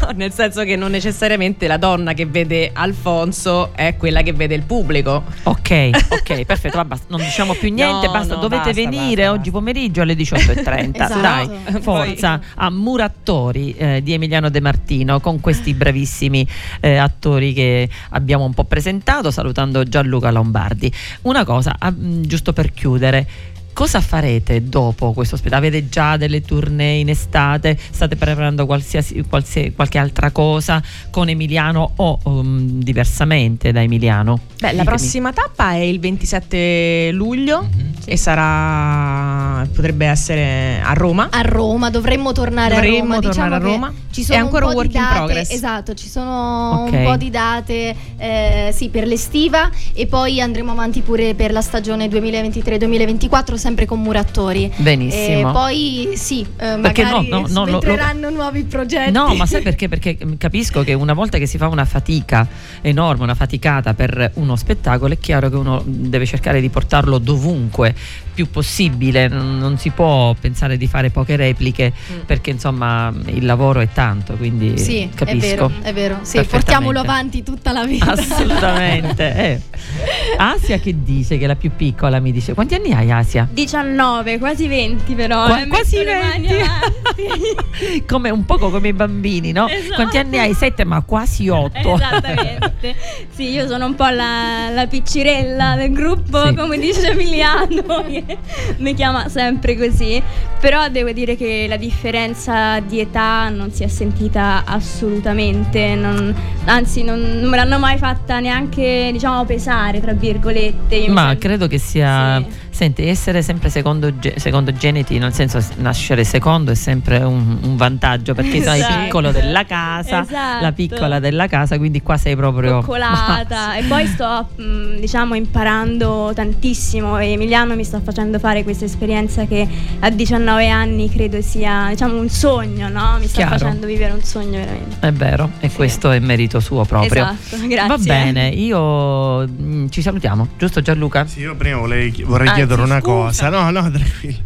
No, 0.00 0.10
nel 0.14 0.32
senso 0.32 0.62
che 0.64 0.76
non 0.76 0.90
necessariamente 0.90 1.66
la 1.66 1.76
donna 1.76 2.12
che 2.12 2.26
vede 2.26 2.70
Alfonso 2.72 3.72
è 3.74 3.96
quella 3.96 4.22
che 4.22 4.32
vede 4.32 4.54
il 4.54 4.62
pubblico. 4.62 5.24
Ok, 5.44 5.90
ok, 6.08 6.44
perfetto, 6.44 6.76
va, 6.76 6.84
basta, 6.84 7.06
non 7.08 7.20
diciamo 7.20 7.54
più 7.54 7.72
niente, 7.72 8.06
No, 8.06 8.12
basta, 8.12 8.34
no, 8.34 8.40
dovete 8.40 8.72
basta, 8.72 8.82
venire 8.82 9.22
basta, 9.22 9.38
oggi 9.38 9.50
pomeriggio 9.50 10.02
alle 10.02 10.14
18.30. 10.14 10.94
Esatto. 10.94 11.20
Dai, 11.20 11.80
forza 11.80 12.40
a 12.54 12.70
Murattori 12.70 13.69
eh, 13.76 14.02
di 14.02 14.12
Emiliano 14.12 14.50
De 14.50 14.60
Martino 14.60 15.20
con 15.20 15.40
questi 15.40 15.74
bravissimi 15.74 16.46
eh, 16.80 16.96
attori 16.96 17.52
che 17.52 17.88
abbiamo 18.10 18.44
un 18.44 18.54
po' 18.54 18.64
presentato, 18.64 19.30
salutando 19.30 19.84
Gianluca 19.84 20.30
Lombardi. 20.30 20.92
Una 21.22 21.44
cosa, 21.44 21.76
ah, 21.78 21.92
giusto 21.96 22.52
per 22.52 22.72
chiudere. 22.72 23.26
Cosa 23.72 24.00
farete 24.02 24.68
dopo 24.68 25.12
questo 25.12 25.36
spettacolo? 25.36 25.68
Avete 25.68 25.88
già 25.88 26.16
delle 26.18 26.42
tournée 26.42 26.98
in 26.98 27.08
estate? 27.08 27.78
State 27.90 28.14
preparando 28.16 28.66
qualsiasi, 28.66 29.24
qualsi- 29.26 29.72
qualche 29.74 29.96
altra 29.96 30.30
cosa 30.32 30.82
con 31.10 31.28
Emiliano 31.30 31.92
o 31.96 32.18
um, 32.24 32.60
diversamente 32.82 33.72
da 33.72 33.80
Emiliano? 33.80 34.38
Beh, 34.60 34.72
la 34.74 34.84
prossima 34.84 35.32
tappa 35.32 35.72
è 35.72 35.78
il 35.78 35.98
27 35.98 37.10
luglio 37.12 37.62
Mhm. 37.62 37.92
e 38.04 38.16
sarà, 38.18 39.66
potrebbe 39.74 40.04
essere 40.06 40.80
a 40.84 40.92
Roma. 40.92 41.28
a 41.30 41.40
Roma, 41.40 41.88
dovremmo 41.88 42.32
tornare 42.32 42.74
Dovremmo 42.74 43.14
a 43.14 43.18
Roma. 43.18 43.20
tornare 43.20 43.30
diciamo 43.30 43.54
a 43.54 43.58
Roma. 43.58 43.92
Ci 44.10 44.20
È 44.22 44.24
sono 44.24 44.38
ancora 44.40 44.64
un 44.66 44.70
un 44.72 44.76
work 44.76 44.94
in 44.94 45.00
date, 45.00 45.14
progress. 45.14 45.50
esatto, 45.52 45.94
ci 45.94 46.08
sono 46.08 46.82
Ok. 46.86 46.92
un 46.92 47.02
po' 47.04 47.16
di 47.16 47.30
date 47.30 47.94
eh, 48.18 48.70
sì, 48.74 48.88
per 48.88 49.06
l'estiva 49.06 49.70
e 49.94 50.06
poi 50.06 50.40
andremo 50.40 50.72
avanti 50.72 51.00
pure 51.00 51.34
per 51.34 51.52
la 51.52 51.60
stagione 51.62 52.08
2023-2024 52.08 53.54
sempre 53.60 53.86
con 53.86 54.00
Murattori. 54.00 54.72
Benissimo. 54.76 55.50
E 55.50 55.52
poi 55.52 56.08
sì, 56.14 56.40
eh, 56.40 56.78
Perché 56.80 57.04
magari 57.04 57.28
no, 57.28 57.46
no, 57.48 57.64
no, 57.64 57.80
lo- 57.80 58.30
nuovi 58.30 58.64
progetti. 58.64 59.12
No, 59.12 59.34
ma 59.34 59.46
sai 59.46 59.62
perché? 59.62 59.88
Perché 59.88 60.18
mm, 60.24 60.32
capisco 60.38 60.82
che 60.82 60.94
una 60.94 61.12
volta 61.12 61.38
che 61.38 61.46
si 61.46 61.58
fa 61.58 61.68
una 61.68 61.84
fatica 61.84 62.46
enorme, 62.80 63.22
una 63.22 63.34
faticata 63.34 63.94
per 63.94 64.32
uno 64.34 64.56
spettacolo, 64.56 65.12
è 65.14 65.18
chiaro 65.18 65.48
che 65.48 65.56
uno 65.56 65.82
deve 65.84 66.26
cercare 66.26 66.60
di 66.60 66.68
portarlo 66.70 67.18
dovunque 67.18 67.94
più 68.34 68.48
possibile. 68.50 69.28
Non, 69.28 69.76
si 69.78 69.90
può 69.90 70.34
pensare 70.38 70.76
di 70.76 70.86
fare 70.86 71.10
poche 71.10 71.36
repliche 71.36 71.92
perché 72.26 72.50
insomma 72.50 73.12
il 73.26 73.44
lavoro 73.44 73.80
è 73.80 73.88
tanto, 73.92 74.34
quindi 74.34 74.78
Sì, 74.78 75.08
capisco. 75.14 75.36
è 75.36 75.38
vero, 75.38 75.72
è 75.82 75.92
vero. 75.92 76.18
Sì, 76.22 76.42
portiamolo 76.44 77.00
avanti 77.00 77.42
tutta 77.42 77.72
la 77.72 77.84
vita. 77.84 78.12
Assolutamente. 78.12 79.34
eh. 79.36 79.60
Asia 80.38 80.78
che 80.78 80.94
dice 81.02 81.36
che 81.38 81.44
è 81.44 81.46
la 81.46 81.56
più 81.56 81.70
piccola 81.76 82.18
mi 82.20 82.32
dice 82.32 82.54
quanti 82.54 82.74
anni 82.74 82.92
hai 82.92 83.10
Asia? 83.10 83.48
19, 83.52 84.38
quasi 84.38 84.66
20 84.68 85.14
però. 85.14 85.46
Qua- 85.46 85.62
eh, 85.62 85.66
quasi 85.66 85.96
metto 85.96 86.10
le 86.10 86.18
mani 86.22 86.46
20. 86.46 86.62
avanti. 86.62 88.04
come 88.06 88.30
un 88.30 88.44
poco 88.44 88.70
come 88.70 88.88
i 88.88 88.92
bambini, 88.92 89.52
no? 89.52 89.66
Esatto. 89.68 89.94
Quanti 89.94 90.18
anni 90.18 90.38
hai? 90.38 90.54
Sette, 90.54 90.84
ma 90.84 91.02
quasi 91.02 91.48
otto. 91.48 91.94
Esattamente. 91.94 92.94
Sì, 93.30 93.50
io 93.50 93.66
sono 93.66 93.86
un 93.86 93.94
po' 93.94 94.08
la, 94.08 94.70
la 94.70 94.86
piccirella 94.86 95.74
del 95.76 95.92
gruppo, 95.92 96.46
Sì. 96.46 96.54
come 96.54 96.78
dice 96.78 97.10
Emiliano, 97.10 98.04
che 98.06 98.38
mi 98.78 98.94
chiama 98.94 99.28
sempre 99.28 99.76
così. 99.76 100.22
Però 100.60 100.88
devo 100.88 101.10
dire 101.12 101.36
che 101.36 101.66
la 101.68 101.76
differenza 101.76 102.80
di 102.80 103.00
età 103.00 103.48
non 103.48 103.72
si 103.72 103.82
è 103.82 103.88
sentita 103.88 104.62
assolutamente, 104.66 105.94
non- 105.94 106.34
anzi 106.66 107.02
non, 107.02 107.18
non 107.40 107.48
me 107.48 107.56
l'hanno 107.56 107.78
mai 107.78 107.96
fatta 107.98 108.40
neanche, 108.40 109.08
diciamo, 109.12 109.44
pesare, 109.44 110.00
tra 110.00 110.12
virgolette. 110.12 110.96
Io 110.96 111.12
Ma 111.12 111.36
credo 111.38 111.66
che 111.66 111.78
sia. 111.78 112.38
Sì. 112.38 112.68
Senti, 112.70 113.06
essere 113.06 113.42
sempre 113.42 113.68
secondo, 113.68 114.18
ge- 114.18 114.34
secondogeniti, 114.38 115.18
nel 115.18 115.32
senso 115.34 115.62
nascere 115.76 116.24
secondo 116.24 116.70
è 116.70 116.74
sempre 116.74 117.18
un, 117.18 117.58
un 117.62 117.76
vantaggio 117.76 118.32
perché 118.34 118.62
sei 118.62 118.80
Esatto. 118.80 119.02
piccolo 119.04 119.30
della 119.32 119.64
casa, 119.66 120.22
Esatto. 120.22 120.62
la 120.62 120.72
piccola 120.72 121.18
della 121.18 121.46
casa, 121.46 121.76
quindi 121.78 122.00
qua 122.02 122.16
sei 122.16 122.36
proprio. 122.36 122.76
coccolata 122.80 123.74
e 123.78 123.82
poi 123.84 124.06
sto 124.06 124.48
mh, 124.56 124.98
diciamo 125.00 125.34
imparando 125.34 126.32
tantissimo 126.34 127.18
e 127.18 127.32
Emiliano 127.32 127.74
mi 127.74 127.84
sta 127.84 128.00
facendo 128.00 128.38
fare 128.38 128.62
questa 128.62 128.84
esperienza 128.84 129.44
che 129.46 129.66
a 130.00 130.10
19 130.10 130.68
anni 130.68 131.10
credo 131.10 131.40
sia 131.42 131.86
diciamo 131.90 132.18
un 132.18 132.28
sogno 132.28 132.88
no? 132.88 133.16
mi 133.18 133.26
sta 133.26 133.38
Chiaro. 133.42 133.58
facendo 133.58 133.86
vivere 133.86 134.12
un 134.12 134.22
sogno 134.22 134.58
veramente 134.58 134.96
È 135.00 135.12
vero, 135.12 135.50
e 135.60 135.70
questo 135.70 136.10
è 136.10 136.18
merito 136.18 136.60
suo 136.60 136.84
proprio. 136.84 137.10
esatto 137.24 137.56
grazie 137.66 137.88
Va 137.88 137.98
bene, 137.98 138.48
io 138.48 139.46
mm, 139.46 139.88
ci 139.88 140.00
salutiamo, 140.02 140.48
giusto 140.56 140.80
Gianluca? 140.80 141.26
Sì, 141.26 141.40
io 141.40 141.54
prima 141.56 141.78
vorrei, 141.78 142.10
vorrei 142.24 142.48
Anzi, 142.48 142.59
chiedere 142.66 142.82
una 142.82 143.00
scusa. 143.00 143.12
cosa. 143.12 143.48
No, 143.48 143.70
no, 143.70 143.90
tranquillo. 143.90 144.38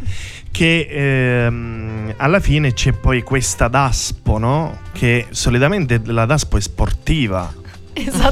Che 0.50 0.86
ehm, 0.88 2.14
alla 2.16 2.40
fine 2.40 2.72
c'è 2.72 2.92
poi 2.92 3.22
questa 3.22 3.68
DASPO, 3.68 4.38
no? 4.38 4.78
Che 4.92 5.26
solitamente 5.30 6.00
la 6.04 6.26
DASPO 6.26 6.56
è 6.56 6.60
sportiva. 6.60 7.52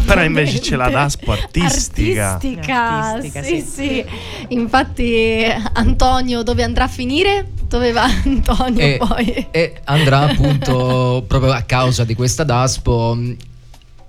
Però 0.04 0.22
invece 0.24 0.58
c'è 0.58 0.74
la 0.76 0.88
DASPO 0.88 1.30
artistica. 1.32 2.32
Artistica, 2.32 2.88
Artistica, 3.12 3.42
sì, 3.44 3.60
sì. 3.60 3.66
sì. 3.70 4.04
Infatti 4.48 5.44
Antonio 5.74 6.42
dove 6.42 6.62
andrà 6.64 6.84
a 6.84 6.88
finire? 6.88 7.46
Dove 7.68 7.92
va 7.92 8.04
Antonio 8.24 8.80
E, 8.80 8.96
poi? 8.98 9.46
e 9.52 9.80
andrà 9.84 10.20
appunto 10.30 11.24
proprio 11.28 11.52
a 11.52 11.62
causa 11.62 12.04
di 12.04 12.14
questa 12.14 12.42
DASPO 12.44 13.18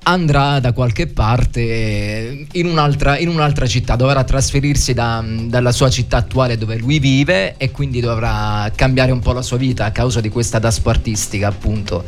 andrà 0.04 0.60
da 0.60 0.74
qualche 0.74 1.08
parte 1.08 1.62
eh, 1.62 2.48
in 2.54 2.66
un'altra, 2.68 3.18
in 3.18 3.30
un'altra 3.30 3.66
città 3.68 3.96
dovrà 3.96 4.24
trasferirsi 4.24 4.94
da- 4.94 5.24
dalla 5.46 5.72
sua 5.72 5.90
città 5.90 6.18
attuale 6.18 6.58
dove 6.58 6.78
lui 6.78 7.00
vive 7.00 7.56
e 7.58 7.72
quindi 7.72 8.00
dovrà 8.02 8.72
cambiare 8.76 9.12
un 9.12 9.20
po' 9.20 9.32
la 9.34 9.42
sua 9.42 9.58
vita 9.58 9.86
a 9.86 9.92
causa 9.92 10.20
di 10.22 10.30
questa 10.30 10.60
DASPO 10.60 10.90
artistica 10.90 11.48
appunto 11.48 12.04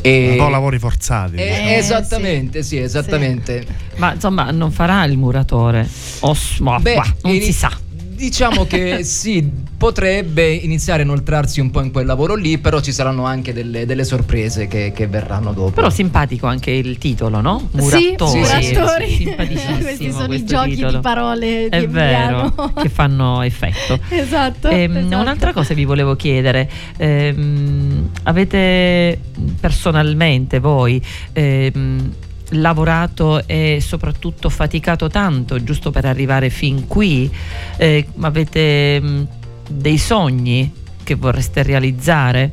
e, 0.00 0.30
Un 0.30 0.36
po' 0.36 0.48
lavori 0.48 0.78
forzati. 0.78 1.34
Eh, 1.36 1.44
diciamo. 1.48 1.68
Eh, 1.68 1.72
esattamente, 1.74 2.62
sì, 2.62 2.78
esattamente. 2.78 3.66
Ma 3.96 4.14
insomma, 4.14 4.50
non 4.52 4.70
farà 4.70 5.02
il 5.04 5.18
muratore. 5.18 5.88
O 6.20 6.36
Beh, 6.80 6.94
bah, 6.94 7.14
non 7.22 7.34
ini- 7.34 7.44
si 7.44 7.52
sa. 7.52 7.72
Diciamo 8.18 8.66
che 8.66 9.04
sì, 9.04 9.48
potrebbe 9.76 10.48
iniziare 10.50 11.02
a 11.02 11.04
inoltrarsi 11.04 11.60
un 11.60 11.70
po' 11.70 11.80
in 11.82 11.92
quel 11.92 12.04
lavoro 12.04 12.34
lì, 12.34 12.58
però 12.58 12.80
ci 12.80 12.90
saranno 12.90 13.24
anche 13.24 13.52
delle, 13.52 13.86
delle 13.86 14.02
sorprese 14.02 14.66
che, 14.66 14.90
che 14.92 15.06
verranno 15.06 15.52
dopo. 15.52 15.70
Però 15.70 15.88
simpatico 15.88 16.48
anche 16.48 16.72
il 16.72 16.98
titolo, 16.98 17.40
no? 17.40 17.68
Sì, 17.70 17.76
Murattori. 17.76 18.30
sì, 18.30 18.38
Muratori. 18.74 19.08
Simpaticissimo 19.14 19.78
Questi 19.88 20.12
sono 20.12 20.34
i 20.34 20.44
giochi 20.44 20.70
titolo. 20.74 20.92
di 20.92 20.98
parole 20.98 21.68
di 21.70 21.76
È 21.76 21.86
vero, 21.86 22.52
che 22.82 22.88
fanno 22.88 23.42
effetto. 23.42 23.98
esatto, 24.08 24.68
Ehm, 24.68 24.96
esatto. 24.96 25.16
Un'altra 25.20 25.52
cosa 25.52 25.72
vi 25.74 25.84
volevo 25.84 26.16
chiedere, 26.16 26.68
Ehm, 26.96 28.10
avete 28.24 29.20
personalmente 29.60 30.58
voi 30.58 31.00
ehm, 31.32 32.12
lavorato 32.50 33.46
e 33.46 33.78
soprattutto 33.80 34.48
faticato 34.48 35.08
tanto 35.08 35.62
giusto 35.62 35.90
per 35.90 36.04
arrivare 36.04 36.50
fin 36.50 36.86
qui? 36.86 37.30
Eh, 37.76 38.06
avete 38.20 39.00
mh, 39.00 39.28
dei 39.70 39.98
sogni 39.98 40.72
che 41.02 41.14
vorreste 41.14 41.62
realizzare? 41.62 42.52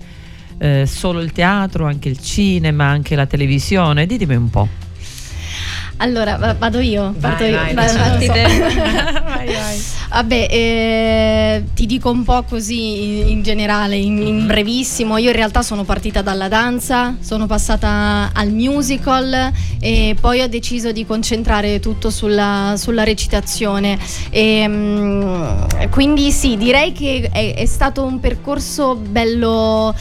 Eh, 0.58 0.86
solo 0.86 1.20
il 1.20 1.32
teatro, 1.32 1.86
anche 1.86 2.10
il 2.10 2.20
cinema, 2.20 2.86
anche 2.86 3.16
la 3.16 3.26
televisione? 3.26 4.06
Ditemi 4.06 4.36
un 4.36 4.50
po'. 4.50 4.85
Allora, 5.98 6.36
va- 6.38 6.54
vado 6.58 6.80
io. 6.80 7.14
Vai, 7.18 7.20
Parto 7.20 7.44
io. 7.46 7.56
vai, 7.56 7.74
Vai, 7.74 7.94
vai, 7.96 8.28
vai, 8.28 9.46
vai. 9.54 9.84
Vabbè, 10.10 10.48
eh, 10.50 11.64
ti 11.74 11.86
dico 11.86 12.10
un 12.10 12.24
po' 12.24 12.44
così 12.44 13.22
in, 13.22 13.28
in 13.30 13.44
generale, 13.44 13.96
in, 13.96 14.18
in 14.22 14.46
brevissimo. 14.46 15.18
Io 15.18 15.30
in 15.30 15.36
realtà 15.36 15.62
sono 15.62 15.84
partita 15.84 16.22
dalla 16.22 16.48
danza, 16.48 17.16
sono 17.22 17.46
passata 17.48 18.30
al 18.34 18.52
musical 18.52 19.52
e 19.80 20.16
poi 20.20 20.42
ho 20.42 20.48
deciso 20.48 20.92
di 20.92 21.06
concentrare 21.06 21.80
tutto 21.80 22.10
sulla, 22.10 22.76
sulla 22.78 23.04
recitazione. 23.04 23.98
E, 24.30 24.66
mm, 24.68 25.44
quindi 25.92 26.32
sì, 26.32 26.58
direi 26.58 26.92
che 26.92 27.30
è, 27.32 27.56
è 27.56 27.66
stato 27.66 28.04
un 28.04 28.20
percorso 28.20 28.96
bello... 28.96 29.94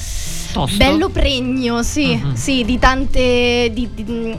Tosto? 0.53 0.77
Bello 0.77 1.09
pregno, 1.09 1.83
sì, 1.83 2.15
Mhm. 2.15 2.35
sì, 2.35 2.63
di 2.65 2.79
tante, 2.79 3.71
di, 3.73 3.89
di- 3.93 4.37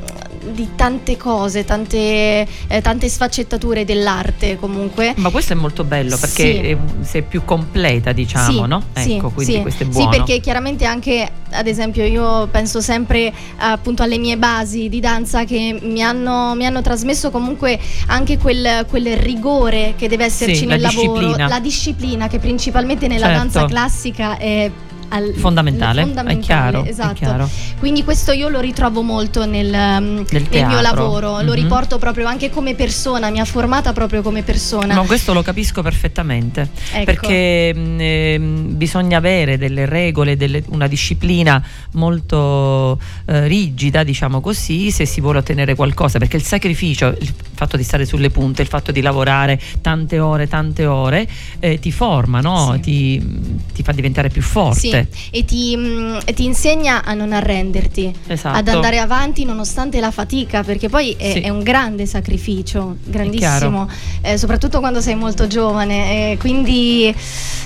di 0.51 0.69
tante 0.75 1.17
cose, 1.17 1.65
tante, 1.65 2.47
eh, 2.67 2.81
tante 2.81 3.09
sfaccettature 3.09 3.85
dell'arte 3.85 4.57
comunque. 4.57 5.13
Ma 5.17 5.29
questo 5.29 5.53
è 5.53 5.55
molto 5.55 5.83
bello 5.83 6.17
perché 6.17 6.77
Sì. 7.01 7.05
sei 7.07 7.21
più 7.23 7.43
completa, 7.45 8.11
diciamo, 8.11 8.61
Sì, 8.63 8.67
no? 8.67 8.83
sì, 8.95 9.13
Ecco, 9.15 9.29
quindi 9.29 9.53
sì. 9.55 9.61
questo 9.61 9.83
è 9.83 9.85
Sì, 9.87 9.91
buono. 9.91 10.09
perché 10.09 10.39
chiaramente 10.39 10.85
anche, 10.85 11.29
ad 11.51 11.67
esempio, 11.67 12.03
io 12.05 12.47
penso 12.47 12.81
sempre 12.81 13.31
appunto 13.57 14.03
alle 14.03 14.17
mie 14.17 14.37
basi 14.37 14.89
di 14.89 14.99
danza 14.99 15.43
che 15.45 15.77
mi 15.81 16.01
hanno, 16.03 16.53
mi 16.55 16.65
hanno 16.65 16.81
trasmesso 16.81 17.31
comunque 17.31 17.79
anche 18.07 18.37
quel, 18.37 18.85
quel 18.89 19.15
rigore 19.17 19.93
che 19.97 20.07
deve 20.07 20.25
esserci 20.25 20.55
Sì, 20.55 20.65
nel 20.65 20.81
la 20.81 20.89
lavoro, 20.91 21.19
disciplina. 21.19 21.47
la 21.47 21.59
disciplina 21.59 22.27
che 22.27 22.39
principalmente 22.39 23.07
nella 23.07 23.27
Certo. 23.27 23.39
danza 23.41 23.65
classica 23.65 24.37
è 24.37 24.69
al- 25.09 25.33
Fondamentale, 25.35 26.01
fondamentale, 26.01 26.39
è 26.39 26.43
chiaro, 26.43 26.83
è 26.83 26.89
esatto. 26.89 27.13
chiaro. 27.13 27.49
Quindi 27.79 28.03
questo 28.03 28.31
io 28.31 28.49
lo 28.49 28.59
ritrovo 28.59 29.01
molto 29.01 29.45
nel, 29.45 29.67
um, 29.67 30.25
nel 30.29 30.47
mio 30.49 30.81
lavoro, 30.81 31.41
lo 31.41 31.51
Mhm. 31.51 31.53
riporto 31.53 31.97
proprio 31.97 32.25
anche 32.27 32.49
come 32.49 32.75
persona, 32.75 33.29
mi 33.29 33.39
ha 33.39 33.45
formata 33.45 33.93
proprio 33.93 34.21
come 34.21 34.41
persona. 34.43 34.93
No, 34.93 35.03
questo 35.05 35.33
lo 35.33 35.41
capisco 35.41 35.81
perfettamente 35.81 36.69
Ecco. 36.93 37.03
perché 37.05 37.73
mh, 37.73 37.97
ehm, 37.99 38.75
bisogna 38.77 39.17
avere 39.17 39.57
delle 39.57 39.85
regole, 39.85 40.35
delle- 40.37 40.63
una 40.69 40.87
disciplina 40.87 41.63
molto 41.93 42.99
eh, 43.25 43.47
rigida, 43.47 44.03
diciamo 44.03 44.41
così, 44.41 44.91
se 44.91 45.05
si 45.05 45.21
vuole 45.21 45.39
ottenere 45.39 45.75
qualcosa, 45.75 46.19
perché 46.19 46.37
il 46.37 46.43
sacrificio, 46.43 47.07
il 47.19 47.33
fatto 47.53 47.77
di 47.77 47.83
stare 47.83 48.05
sulle 48.05 48.29
punte, 48.29 48.61
il 48.61 48.67
fatto 48.67 48.91
di 48.91 49.01
lavorare 49.01 49.59
tante 49.81 50.19
ore, 50.19 50.47
tante 50.47 50.85
ore, 50.85 51.27
eh, 51.59 51.79
ti 51.79 51.91
forma, 51.91 52.39
no? 52.41 52.73
Sì. 52.75 52.79
ti, 52.81 53.39
ti 53.73 53.83
fa 53.83 53.91
diventare 53.91 54.29
più 54.29 54.41
forte. 54.41 54.79
Sì, 54.79 54.94
e 55.31 55.45
ti, 55.45 55.75
mm, 55.75 56.17
e 56.25 56.33
ti 56.33 56.45
insegna 56.45 57.03
a 57.03 57.13
non 57.13 57.33
arrenderti, 57.33 58.13
Esatto. 58.27 58.57
ad 58.57 58.67
andare 58.67 58.99
avanti 58.99 59.43
nonostante 59.45 59.99
la 59.99 60.11
fatica, 60.11 60.63
perché 60.63 60.89
poi 60.89 61.11
è, 61.17 61.31
Sì. 61.31 61.39
è 61.41 61.49
un 61.49 61.63
grande 61.63 62.05
sacrificio, 62.05 62.97
grandissimo, 63.03 63.89
eh, 64.21 64.37
soprattutto 64.37 64.79
quando 64.79 65.01
sei 65.01 65.15
molto 65.15 65.47
giovane, 65.47 66.31
eh, 66.31 66.37
quindi 66.37 67.13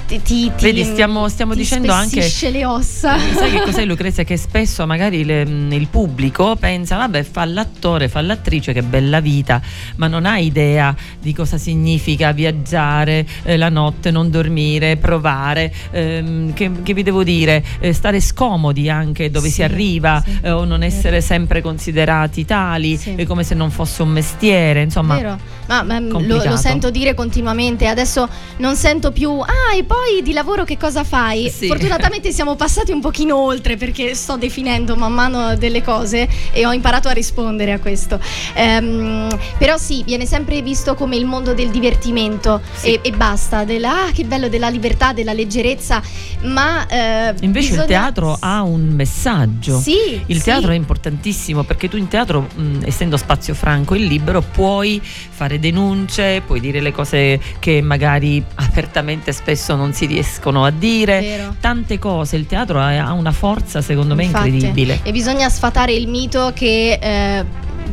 ti, 0.08 0.20
ti- 0.24 0.52
Vedi, 0.60 0.84
stiamo- 0.84 1.28
stiamo 1.30 1.54
ti 1.54 1.60
dicendo 1.60 1.92
anche- 1.94 2.28
le 2.50 2.66
ossa. 2.66 3.18
Sai 3.20 3.52
che 3.52 3.62
cos'è 3.62 3.86
Lucrezia? 3.86 4.24
Che 4.24 4.38
spesso 4.38 4.86
magari 4.88 5.24
le- 5.24 5.46
mh, 5.46 5.72
il 5.74 5.88
pubblico 5.88 6.56
pensa, 6.56 6.96
vabbè, 6.98 7.22
fa 7.24 7.46
l'attore, 7.46 8.08
fa 8.10 8.22
l'attrice, 8.22 8.74
che 8.74 8.82
bella 8.82 9.20
vita, 9.20 9.62
ma 9.98 10.08
non 10.08 10.26
ha 10.26 10.38
idea 10.40 10.96
di 11.20 11.34
cosa 11.34 11.58
significa 11.60 12.32
viaggiare 12.32 13.26
eh, 13.44 13.58
la 13.58 13.70
notte, 13.70 14.10
non 14.10 14.32
dormire, 14.32 14.98
provare, 14.98 15.72
ehm, 15.92 16.54
che, 16.54 16.72
che 16.82 16.94
vi 16.94 17.04
devo 17.04 17.19
dire, 17.24 17.64
eh, 17.80 17.94
stare 17.94 18.20
scomodi 18.22 18.90
anche 18.90 19.30
dove 19.32 19.48
Sì, 19.48 19.56
si 19.56 19.64
arriva 19.64 20.22
sì, 20.26 20.40
eh, 20.42 20.52
o 20.52 20.64
non 20.66 20.84
essere 20.84 21.22
sempre 21.22 21.62
considerati 21.62 22.46
tali, 22.46 22.98
Sì. 22.98 23.24
come 23.26 23.44
se 23.44 23.56
non 23.56 23.72
fosse 23.72 24.02
un 24.02 24.10
mestiere, 24.10 24.82
insomma. 24.82 25.16
Vero, 25.16 25.38
ma, 25.70 25.84
ma, 25.84 26.00
lo, 26.00 26.08
complicato. 26.10 26.50
lo 26.50 26.56
sento 26.58 26.90
dire 26.90 27.14
continuamente. 27.14 27.86
Adesso 27.88 28.28
non 28.58 28.76
sento 28.76 29.12
più. 29.12 29.40
Ah, 29.40 29.76
e 29.78 29.84
poi 29.84 30.22
di 30.24 30.34
lavoro 30.34 30.64
che 30.64 30.78
cosa 30.78 31.04
fai? 31.04 31.50
Sì. 31.50 31.68
Fortunatamente 31.68 32.32
siamo 32.32 32.56
passati 32.56 32.92
un 32.92 33.00
pochino 33.02 33.38
oltre 33.38 33.78
perché 33.78 34.16
sto 34.16 34.36
definendo 34.36 34.96
man 34.96 35.14
mano 35.14 35.56
delle 35.56 35.84
cose 35.84 36.28
e 36.52 36.66
ho 36.66 36.74
imparato 36.74 37.08
a 37.08 37.12
rispondere 37.12 37.72
a 37.74 37.80
questo. 37.80 38.20
Ehm, 38.56 39.28
però 39.58 39.78
sì, 39.78 40.04
viene 40.04 40.26
sempre 40.26 40.62
visto 40.62 40.96
come 40.96 41.16
il 41.16 41.26
mondo 41.26 41.54
del 41.54 41.70
divertimento 41.70 42.62
Sì. 42.74 42.94
e, 42.96 43.00
e 43.04 43.12
basta. 43.12 43.64
Della, 43.64 44.06
ah, 44.06 44.12
che 44.12 44.24
bello 44.26 44.50
della 44.50 44.70
libertà, 44.70 45.14
della 45.14 45.34
leggerezza. 45.34 46.02
Ma 46.42 46.88
eh, 46.88 47.34
Invece 47.42 47.68
bisogna- 47.70 47.82
il 47.84 47.88
teatro 47.88 48.38
ha 48.40 48.62
un 48.64 48.88
messaggio. 48.90 49.80
Sì, 49.80 50.22
Il 50.26 50.38
sì. 50.38 50.44
teatro 50.44 50.72
è 50.72 50.76
importantissimo 50.76 51.64
perché 51.64 51.88
tu 51.90 51.98
in 51.98 52.08
teatro, 52.08 52.48
mh, 52.56 52.80
essendo 52.86 53.18
spazio 53.18 53.54
franco 53.54 53.94
e 53.94 54.00
libero, 54.00 54.42
puoi 54.42 55.00
fare 55.04 55.59
denunce, 55.60 56.42
puoi 56.46 56.60
dire 56.60 56.80
le 56.82 56.92
cose 56.92 57.40
che 57.60 57.82
magari 57.82 58.44
apertamente 58.56 59.32
spesso 59.32 59.76
non 59.76 59.94
si 59.94 60.06
riescono 60.06 60.66
a 60.66 60.72
dire. 60.72 61.20
Vero. 61.20 61.56
Tante 61.60 62.00
cose, 62.00 62.36
il 62.36 62.46
teatro 62.46 62.80
ha 62.80 62.88
ha 63.00 63.14
una 63.14 63.32
forza 63.32 63.82
secondo 63.82 64.16
me 64.16 64.24
Infatti. 64.24 64.50
incredibile. 64.50 65.00
E 65.04 65.12
bisogna 65.12 65.50
sfatare 65.50 65.94
il 65.94 66.08
mito 66.08 66.52
che, 66.54 66.98
eh, 67.02 67.46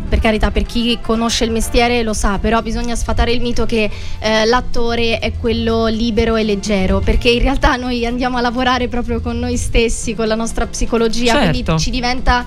per 0.08 0.20
carità, 0.20 0.50
per 0.50 0.64
chi 0.64 0.98
conosce 1.00 1.44
il 1.44 1.50
mestiere 1.50 2.02
lo 2.02 2.12
sa, 2.12 2.38
però 2.38 2.62
bisogna 2.62 2.94
sfatare 2.94 3.32
il 3.32 3.40
mito 3.40 3.66
che 3.66 3.90
eh, 4.18 4.44
l'attore 4.46 5.18
è 5.18 5.32
quello 5.38 5.86
libero 5.86 6.36
e 6.36 6.44
leggero, 6.44 7.00
perché 7.00 7.28
in 7.30 7.40
realtà 7.42 7.76
noi 7.76 8.06
andiamo 8.06 8.36
a 8.38 8.40
lavorare 8.40 8.88
proprio 8.88 9.20
con 9.20 9.38
noi 9.38 9.56
stessi, 9.56 10.14
con 10.14 10.26
la 10.26 10.34
nostra 10.34 10.66
psicologia, 10.66 11.32
Certo. 11.32 11.50
quindi 11.62 11.78
ci 11.82 11.90
diventa... 11.90 12.46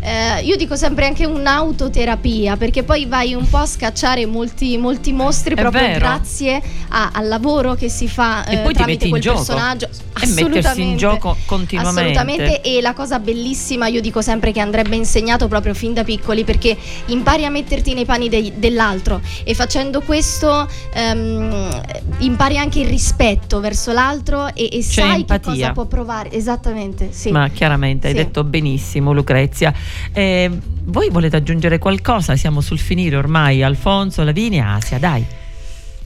eh, 0.00 0.42
io 0.44 0.56
dico 0.56 0.76
sempre 0.76 1.06
anche 1.06 1.24
un'autoterapia 1.26 2.56
perché 2.56 2.82
poi 2.82 3.06
vai 3.06 3.34
un 3.34 3.48
po' 3.48 3.58
a 3.58 3.66
scacciare 3.66 4.26
molti, 4.26 4.76
molti 4.78 5.12
mostri 5.12 5.54
È 5.54 5.58
proprio 5.60 5.82
vero. 5.82 5.98
grazie 5.98 6.62
a- 6.90 7.10
al 7.12 7.28
lavoro 7.28 7.74
che 7.74 7.88
si 7.88 8.08
fa 8.08 8.44
E 8.44 8.54
eh, 8.54 8.58
poi 8.58 8.72
ti 8.72 8.78
tramite 8.78 9.08
quel 9.08 9.22
personaggio 9.22 9.88
E 10.20 10.26
mettersi 10.26 10.82
in 10.82 10.96
gioco 10.96 11.36
continuamente. 11.46 12.00
Assolutamente 12.00 12.60
e 12.62 12.80
la 12.80 12.92
cosa 12.94 13.18
bellissima 13.18 13.86
io 13.88 14.00
dico 14.00 14.20
sempre 14.22 14.52
che 14.52 14.60
andrebbe 14.60 14.96
insegnato 14.96 15.48
proprio 15.48 15.74
fin 15.74 15.94
da 15.94 16.04
piccoli 16.04 16.44
perché 16.44 16.76
impari 17.06 17.44
a 17.44 17.50
metterti 17.50 17.94
nei 17.94 18.04
panni 18.04 18.28
dei- 18.28 18.52
dell'altro 18.56 19.20
e 19.44 19.54
facendo 19.54 20.00
questo 20.00 20.66
ehm, 20.94 21.80
impari 22.18 22.58
anche 22.58 22.80
il 22.80 22.86
rispetto 22.88 23.60
verso 23.60 23.92
l'altro 23.92 24.52
e, 24.54 24.68
e 24.72 24.82
sai 24.82 25.16
empatia. 25.20 25.52
che 25.52 25.58
cosa 25.60 25.72
può 25.72 25.84
provare 25.86 26.30
esattamente 26.32 27.08
sì. 27.12 27.30
Ma 27.30 27.48
chiaramente 27.48 28.06
hai 28.08 28.12
Sì. 28.14 28.18
detto 28.18 28.44
benissimo 28.44 29.12
Lucrezia. 29.12 29.72
Eh, 30.12 30.50
voi 30.84 31.10
volete 31.10 31.36
aggiungere 31.36 31.78
qualcosa? 31.78 32.36
Siamo 32.36 32.60
sul 32.60 32.78
finire 32.78 33.16
ormai. 33.16 33.62
Alfonso, 33.62 34.22
Lavinia, 34.24 34.74
Asia, 34.74 34.98
dai. 34.98 35.24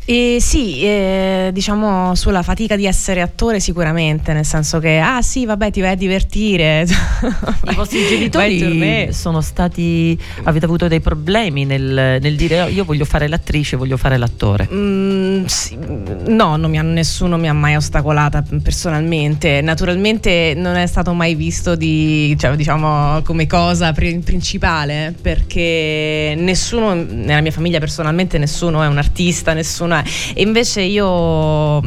E 0.05 0.39
sì, 0.41 0.83
eh, 0.83 1.51
diciamo 1.53 2.17
sulla 2.17 2.43
fatica 2.43 2.75
di 2.75 2.87
essere 2.87 3.21
attore 3.21 3.61
sicuramente, 3.61 4.33
nel 4.33 4.45
senso 4.45 4.81
che, 4.81 4.99
ah 4.99 5.23
sì, 5.23 5.47
vabbè, 5.47 5.71
ti 5.71 5.81
vai 5.81 5.93
a 5.93 5.95
divertire. 5.95 6.85
I 7.71 7.75
vostri 7.75 8.05
genitori 8.09 9.13
sono 9.13 9.41
stati. 9.41 10.19
avete 10.43 10.65
avuto 10.65 10.89
dei 10.89 10.99
problemi 11.01 11.65
nel, 11.65 12.19
nel 12.21 12.35
dire 12.37 12.63
"Oh, 12.63 12.69
io 12.69 12.85
voglio 12.85 13.05
fare 13.05 13.29
l'attrice, 13.29 13.77
voglio 13.77 13.97
fare 13.97 14.17
l'attore. 14.17 14.69
Mm, 14.73 15.45
sì, 15.45 15.79
no, 16.27 16.57
non 16.57 16.69
mi 16.69 16.79
ha- 16.79 16.83
nessuno 16.83 17.37
mi 17.37 17.49
ha 17.49 17.53
mai 17.53 17.77
ostacolata 17.77 18.43
personalmente. 18.61 19.61
Naturalmente 19.61 20.55
non 20.57 20.75
è 20.75 20.87
stato 20.87 21.13
mai 21.13 21.37
visto 21.37 21.77
di, 21.77 22.37
cioè, 22.39 22.57
diciamo, 22.57 23.23
come 23.23 23.47
cosa 23.47 23.93
pri- 23.93 24.19
principale 24.19 25.15
perché 25.23 26.35
nessuno 26.37 26.93
nella 26.95 27.41
mia 27.41 27.53
famiglia 27.53 27.79
personalmente 27.79 28.37
nessuno 28.39 28.83
è 28.83 28.89
un 28.89 28.99
artista, 28.99 29.53
nessuno 29.53 29.95
è. 29.97 30.02
Invece 30.37 30.83
io 30.83 31.81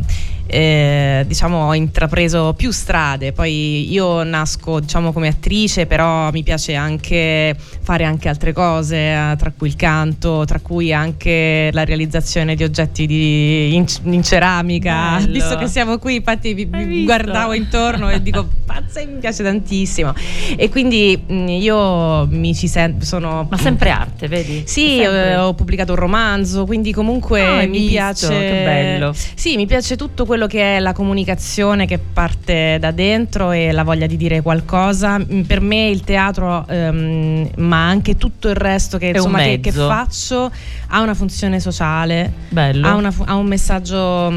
eh, 0.47 1.23
diciamo 1.27 1.67
ho 1.67 1.73
intrapreso 1.73 2.54
più 2.56 2.71
strade 2.71 3.31
poi 3.31 3.91
io 3.91 4.23
nasco 4.23 4.79
diciamo 4.79 5.12
come 5.12 5.27
attrice 5.27 5.85
però 5.85 6.29
mi 6.31 6.43
piace 6.43 6.75
anche 6.75 7.56
fare 7.81 8.04
anche 8.04 8.29
altre 8.29 8.54
cose 8.54 8.96
eh, 8.96 9.35
tra 9.37 9.52
cui 9.56 9.67
il 9.67 9.75
canto 9.75 10.43
tra 10.46 10.60
cui 10.60 10.93
anche 10.93 11.69
la 11.73 11.83
realizzazione 11.83 12.56
di 12.56 12.63
oggetti 12.63 13.06
di- 13.08 13.73
in, 13.75 13.85
in 14.04 14.23
ceramica 14.23 15.15
Bello. 15.17 15.31
visto 15.31 15.56
che 15.58 15.67
siamo 15.67 15.98
qui 15.98 16.15
infatti 16.15 16.54
vi, 16.54 17.04
guardavo 17.04 17.54
intorno 17.54 18.10
e 18.10 18.21
dico 18.21 18.48
pazza 18.65 19.04
mi 19.06 19.19
piace 19.19 19.43
tantissimo 19.43 20.13
e 20.56 20.69
quindi 20.69 21.19
mh, 21.25 21.48
io 21.50 22.27
mi 22.27 22.54
ci 22.54 22.67
sento 22.67 23.06
sono 23.06 23.48
Ma 23.50 23.58
sempre 23.58 23.89
arte, 23.89 24.27
vedi? 24.27 24.63
sì, 24.65 24.98
Sempre. 24.98 25.31
eh, 25.31 25.35
ho 25.37 25.54
pubblicato 25.54 25.91
un 25.93 25.98
romanzo, 26.00 26.65
quindi 26.65 26.91
comunque 26.91 27.41
Ah, 27.41 27.65
mi 27.65 27.79
visto? 27.79 27.89
piace. 27.91 28.27
Che 28.27 28.62
bello. 28.63 29.13
Sì, 29.35 29.56
mi 29.56 29.65
piace 29.65 29.96
tutto 29.96 30.25
quello 30.25 30.35
che 30.48 30.75
è 30.75 30.79
la 30.79 30.94
comunicazione 30.94 31.86
che 31.86 31.98
parte 31.98 32.77
da 32.79 32.92
dentro 32.92 33.52
e 33.52 33.71
la 33.71 33.83
voglia 33.83 34.06
di 34.06 34.17
dire 34.17 34.42
qualcosa. 34.42 35.17
Mm, 35.17 35.42
Per 35.42 35.62
me 35.62 35.88
il 35.90 36.02
teatro, 36.02 36.65
ehm, 36.67 37.50
ma 37.58 37.88
anche 37.88 38.17
tutto 38.17 38.50
il 38.50 38.56
resto 38.56 38.98
che, 38.98 39.08
insomma, 39.08 39.40
che, 39.40 39.60
che 39.62 39.71
faccio, 39.71 40.52
ha 40.88 41.02
una 41.02 41.13
funzione 41.13 41.60
sociale, 41.60 42.31
Bello. 42.50 42.86
ha, 42.88 42.94
una 42.96 43.13
ha 43.25 43.36
un 43.36 43.46
messaggio 43.48 44.33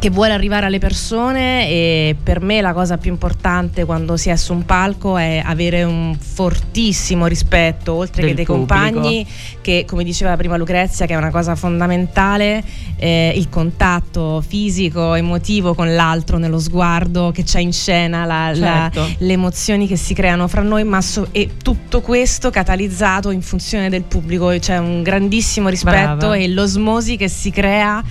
che 0.00 0.10
vuole 0.10 0.32
arrivare 0.32 0.66
alle 0.66 0.78
persone 0.80 1.68
e 1.68 2.16
per 2.20 2.40
me 2.40 2.60
la 2.60 2.72
cosa 2.72 2.98
più 2.98 3.12
importante 3.12 3.84
quando 3.84 4.16
si 4.16 4.30
è 4.30 4.36
su 4.36 4.52
un 4.52 4.64
palco 4.64 5.16
è 5.16 5.40
avere 5.44 5.84
un 5.84 6.16
fortissimo 6.18 7.26
rispetto 7.26 7.92
oltre 7.94 8.26
che 8.26 8.34
dei 8.34 8.44
pubblico. 8.44 8.66
compagni 8.74 9.24
che 9.60 9.84
come 9.86 10.02
diceva 10.02 10.36
prima 10.36 10.56
Lucrezia 10.56 11.06
che 11.06 11.12
è 11.14 11.16
una 11.16 11.30
cosa 11.30 11.54
fondamentale 11.54 12.64
eh, 12.96 13.32
il 13.36 13.48
contatto 13.48 14.42
fisico 14.44 15.14
emotivo 15.14 15.72
con 15.74 15.94
l'altro 15.94 16.38
nello 16.38 16.58
sguardo 16.58 17.30
che 17.32 17.44
c'è 17.44 17.60
in 17.60 17.72
scena 17.72 18.24
la- 18.24 18.52
la- 18.54 18.90
Certo. 18.92 19.08
le 19.18 19.32
emozioni 19.32 19.86
che 19.86 19.96
si 19.96 20.14
creano 20.14 20.48
fra 20.48 20.62
noi 20.62 20.82
ma 20.82 21.00
so- 21.00 21.28
e 21.30 21.50
tutto 21.62 22.00
questo 22.00 22.50
catalizzato 22.50 23.30
in 23.30 23.40
funzione 23.42 23.88
del 23.88 24.02
pubblico 24.02 24.48
c'è 24.58 24.78
un 24.78 25.04
grandissimo 25.04 25.68
rispetto 25.68 26.16
Brava. 26.16 26.34
e 26.36 26.48
l'osmosi 26.48 27.16
che 27.16 27.28
si 27.28 27.50
crea 27.52 28.02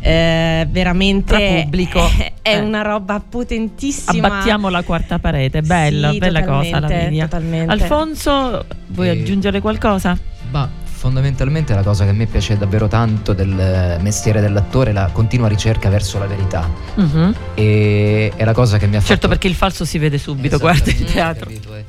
eh, 0.00 0.66
veramente 0.70 1.12
Tra 1.22 1.38
pubblico. 1.38 2.00
è, 2.18 2.32
è 2.42 2.56
Eh. 2.56 2.60
una 2.60 2.82
roba 2.82 3.20
potentissima 3.20 4.26
Abbattiamo 4.26 4.68
la 4.70 4.82
quarta 4.82 5.18
parete, 5.18 5.62
bella, 5.62 6.10
Sì, 6.10 6.18
bella 6.18 6.44
cosa 6.44 6.80
Lavinia. 6.80 7.24
totalmente. 7.28 7.72
Alfonso, 7.72 8.64
vuoi 8.88 9.08
Eh, 9.08 9.10
aggiungere 9.20 9.60
qualcosa? 9.60 10.16
Ma 10.50 10.68
fondamentalmente 10.82 11.74
la 11.74 11.82
cosa 11.82 12.04
che 12.04 12.10
a 12.10 12.12
me 12.14 12.24
piace 12.26 12.56
davvero 12.56 12.88
tanto 12.88 13.34
del 13.34 13.98
mestiere 14.00 14.40
dell'attore 14.40 14.90
è 14.90 14.92
la 14.94 15.10
continua 15.12 15.48
ricerca 15.48 15.90
verso 15.90 16.18
la 16.18 16.26
verità. 16.26 16.68
Mhm. 16.94 17.34
E 17.54 18.32
è 18.34 18.44
la 18.44 18.52
cosa 18.54 18.78
che 18.78 18.86
mi 18.86 18.96
ha 18.96 19.00
fatto. 19.00 19.12
Certo, 19.12 19.28
perché 19.28 19.46
il 19.48 19.54
falso 19.54 19.84
si 19.84 19.98
vede 19.98 20.16
subito, 20.18 20.56
guarda 20.58 20.90
in 20.90 21.04
Esattamente, 21.04 21.12
teatro. 21.12 21.44
capito, 21.46 21.74
eh. 21.76 21.84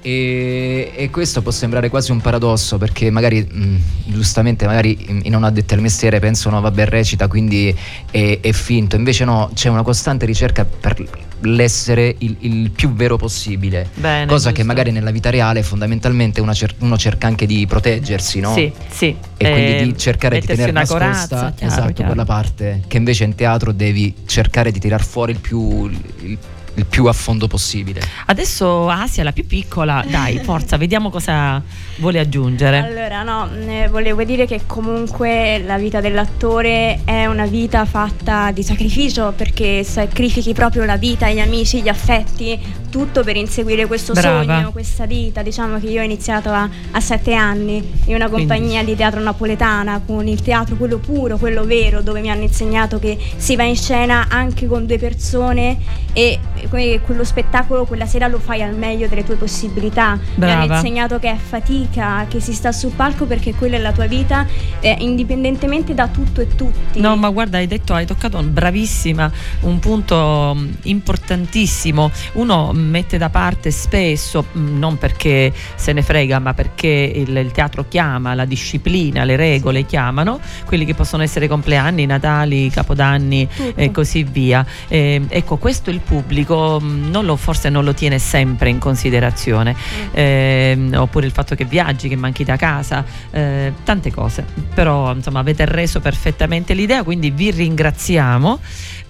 E, 0.00 0.92
e 0.94 1.10
questo 1.10 1.42
può 1.42 1.50
sembrare 1.50 1.88
quasi 1.88 2.12
un 2.12 2.20
paradosso 2.20 2.78
perché 2.78 3.10
magari 3.10 3.42
mh, 3.42 3.76
giustamente 4.06 4.64
magari 4.64 4.96
in 5.24 5.30
non 5.32 5.42
addetti 5.42 5.74
al 5.74 5.80
mestiere 5.80 6.20
pensano 6.20 6.60
vabbè 6.60 6.86
recita 6.86 7.26
quindi 7.26 7.74
è, 8.08 8.38
è 8.40 8.52
finto 8.52 8.94
invece 8.94 9.24
no 9.24 9.50
c'è 9.54 9.68
una 9.68 9.82
costante 9.82 10.24
ricerca 10.24 10.64
per 10.64 11.04
l'essere 11.40 12.14
il, 12.18 12.36
il 12.40 12.70
più 12.70 12.92
vero 12.92 13.16
possibile 13.16 13.88
Bene, 13.94 14.26
cosa 14.26 14.50
che 14.50 14.56
giusto. 14.58 14.68
magari 14.68 14.92
nella 14.92 15.10
vita 15.10 15.30
reale 15.30 15.64
fondamentalmente 15.64 16.40
cer- 16.54 16.76
uno 16.78 16.96
cerca 16.96 17.26
anche 17.26 17.44
di 17.46 17.66
proteggersi 17.66 18.38
no? 18.38 18.52
Sì, 18.54 18.72
sì. 18.88 19.16
e 19.36 19.50
quindi 19.50 19.72
Eh, 19.76 19.82
di 19.82 19.98
cercare 19.98 20.38
di 20.38 20.46
tenere 20.46 20.70
nascosta 20.70 20.98
corazza, 21.04 21.52
chiaro, 21.56 21.72
esatto 21.72 21.92
chiaro. 21.92 22.06
quella 22.12 22.24
parte 22.24 22.82
che 22.86 22.96
invece 22.98 23.24
in 23.24 23.34
teatro 23.34 23.72
devi 23.72 24.14
cercare 24.26 24.70
di 24.70 24.78
tirar 24.78 25.04
fuori 25.04 25.32
il 25.32 25.40
più, 25.40 25.86
il- 25.86 26.38
il 26.78 26.86
più 26.86 27.06
a 27.06 27.12
fondo 27.12 27.46
possibile 27.48 28.00
Adesso 28.26 28.88
Asia, 28.88 29.24
la 29.24 29.32
più 29.32 29.46
piccola, 29.46 30.04
dai, 30.06 30.38
forza, 30.44 30.76
vediamo 30.76 31.10
cosa 31.10 31.62
vuole 31.96 32.18
aggiungere. 32.20 32.78
Allora, 32.78 33.22
no, 33.22 33.48
eh, 33.66 33.88
volevo 33.88 34.22
dire 34.22 34.46
che 34.46 34.60
comunque 34.66 35.62
la 35.64 35.78
vita 35.78 36.00
dell'attore 36.00 37.00
è 37.04 37.26
una 37.26 37.46
vita 37.46 37.84
fatta 37.84 38.50
di 38.52 38.62
sacrificio 38.62 39.32
perché 39.36 39.82
sacrifichi 39.82 40.52
proprio 40.52 40.84
la 40.84 40.96
vita, 40.96 41.28
gli 41.30 41.40
amici, 41.40 41.82
gli 41.82 41.88
affetti, 41.88 42.58
tutto 42.90 43.24
per 43.24 43.36
inseguire 43.36 43.86
questo 43.86 44.12
Brava. 44.12 44.42
sogno, 44.42 44.72
questa 44.72 45.06
vita. 45.06 45.42
Diciamo 45.42 45.78
che 45.78 45.86
io 45.86 46.00
ho 46.00 46.04
iniziato 46.04 46.50
a, 46.50 46.68
a 46.90 47.00
sette 47.00 47.34
anni 47.34 47.76
in 48.04 48.14
una 48.14 48.28
Quindi- 48.28 48.46
compagnia 48.46 48.84
di 48.84 48.94
teatro 48.94 49.20
napoletana 49.20 50.02
con 50.06 50.26
il 50.26 50.40
teatro 50.42 50.76
quello 50.76 50.98
puro, 50.98 51.36
quello 51.38 51.64
vero, 51.64 52.02
dove 52.02 52.20
mi 52.20 52.30
hanno 52.30 52.42
insegnato 52.42 52.98
che 52.98 53.18
si 53.36 53.56
va 53.56 53.64
in 53.64 53.76
scena 53.76 54.26
anche 54.28 54.66
con 54.66 54.86
due 54.86 54.98
persone 54.98 56.06
e 56.18 56.40
que- 56.68 57.00
quello 57.04 57.22
spettacolo 57.22 57.84
quella 57.84 58.04
sera 58.04 58.26
lo 58.26 58.40
fai 58.40 58.60
al 58.60 58.74
meglio 58.74 59.06
delle 59.06 59.22
tue 59.22 59.36
possibilità. 59.36 60.14
Mi 60.16 60.20
Brava. 60.34 60.62
hanno 60.62 60.74
insegnato 60.74 61.20
che 61.20 61.30
è 61.30 61.36
fatica, 61.36 62.26
che 62.28 62.40
si 62.40 62.52
sta 62.52 62.72
sul 62.72 62.90
palco 62.90 63.24
perché 63.24 63.54
quella 63.54 63.76
è 63.76 63.78
la 63.78 63.92
tua 63.92 64.06
vita, 64.06 64.44
eh, 64.80 64.96
indipendentemente 64.98 65.94
da 65.94 66.08
tutto 66.08 66.40
e 66.40 66.48
tutti. 66.56 67.00
No, 67.00 67.14
ma 67.14 67.30
guarda, 67.30 67.58
hai 67.58 67.68
detto, 67.68 67.94
hai 67.94 68.04
toccato 68.04 68.42
bravissima 68.42 69.30
un 69.60 69.78
punto 69.78 70.54
mh, 70.56 70.78
importantissimo. 70.88 72.10
Uno 72.32 72.72
mette 72.72 73.16
da 73.16 73.28
parte 73.28 73.70
spesso, 73.70 74.44
mh, 74.50 74.76
non 74.76 74.98
perché 74.98 75.52
se 75.76 75.92
ne 75.92 76.02
frega, 76.02 76.40
ma 76.40 76.52
perché 76.52 77.12
il, 77.14 77.36
il 77.36 77.52
teatro 77.52 77.84
chiama, 77.86 78.34
la 78.34 78.44
disciplina, 78.44 79.22
le 79.22 79.36
regole 79.36 79.86
chiamano, 79.86 80.40
quelli 80.64 80.84
che 80.84 80.94
possono 80.94 81.22
essere 81.22 81.46
compleanni, 81.46 82.06
Natali, 82.06 82.70
Capodanni 82.70 83.46
Tutto. 83.54 83.78
e 83.78 83.92
così 83.92 84.24
via. 84.24 84.66
Eh, 84.88 85.22
ecco, 85.28 85.58
questo 85.58 85.90
il 85.90 86.00
pubblico 86.08 86.80
mh, 86.80 87.10
non 87.10 87.24
lo- 87.26 87.36
forse 87.36 87.68
non 87.68 87.84
lo 87.84 87.92
tiene 87.92 88.18
sempre 88.18 88.70
in 88.70 88.78
considerazione. 88.78 89.76
Ehm, 90.12 90.94
oppure 90.96 91.26
il 91.26 91.32
fatto 91.32 91.54
che 91.54 91.64
viaggi, 91.66 92.08
che 92.08 92.16
manchi 92.16 92.44
da 92.44 92.56
casa, 92.56 93.04
eh, 93.30 93.72
tante 93.84 94.10
cose. 94.10 94.44
Però 94.74 95.12
insomma 95.14 95.40
avete 95.40 95.64
reso 95.66 96.00
perfettamente 96.00 96.72
l'idea, 96.74 97.02
quindi 97.02 97.30
vi 97.30 97.50
ringraziamo. 97.50 98.58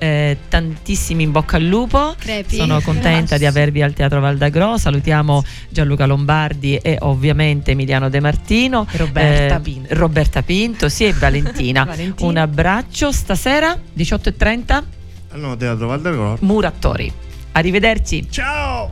eh, 0.01 0.37
tantissimi 0.49 1.25
in 1.25 1.33
bocca 1.33 1.57
al 1.57 1.65
lupo. 1.65 2.15
Crepi. 2.17 2.55
Sono 2.55 2.81
contenta 2.81 3.37
Grazie. 3.37 3.39
di 3.39 3.47
avervi 3.51 3.83
al 3.83 3.93
Teatro 3.95 4.21
Valdagro. 4.21 4.79
Salutiamo 4.79 5.43
Gianluca 5.69 6.07
Lombardi 6.07 6.77
e 6.77 6.99
ovviamente 7.01 7.73
Emiliano 7.73 8.09
De 8.09 8.21
Martino. 8.21 8.87
Roberta 8.93 9.57
Eh, 9.57 9.61
Pinto. 9.61 9.95
Roberta 9.97 10.43
Pinto, 10.43 10.89
sì, 10.89 11.05
e 11.07 11.13
Valentina. 11.15 11.83
Valentina. 11.85 12.29
Un 12.29 12.37
abbraccio 12.37 13.11
stasera 13.11 13.77
18.30 13.97 14.83
Al 15.31 15.41
nuovo 15.41 15.57
teatro 15.57 15.89
Valdagor. 15.89 16.39
Murattori. 16.43 17.13
Arrivederci. 17.53 18.29
Ciao! 18.31 18.91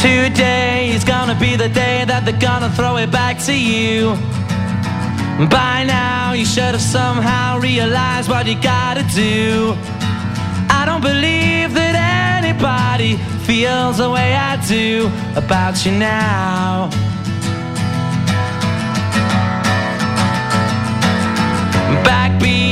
Today's 0.00 1.04
gonna 1.04 1.34
be 1.34 1.56
the 1.56 1.68
day 1.68 2.04
that 2.04 2.24
they're 2.24 2.36
gonna 2.38 2.70
throw 2.70 2.96
it 2.96 3.10
back 3.10 3.38
to 3.44 3.52
you. 3.52 4.16
By 5.48 5.84
now, 5.84 6.32
you 6.32 6.44
should 6.44 6.74
have 6.74 6.80
somehow 6.80 7.58
realized 7.60 8.28
what 8.28 8.46
you 8.46 8.56
gotta 8.60 9.04
do. 9.14 9.76
I 10.68 10.84
don't 10.84 11.02
believe 11.02 11.72
that 11.74 11.94
anybody 12.40 13.16
feels 13.46 13.98
the 13.98 14.10
way 14.10 14.34
I 14.34 14.56
do 14.66 15.10
about 15.36 15.84
you 15.84 15.92
now. 15.92 16.90
Backbeat, 22.04 22.71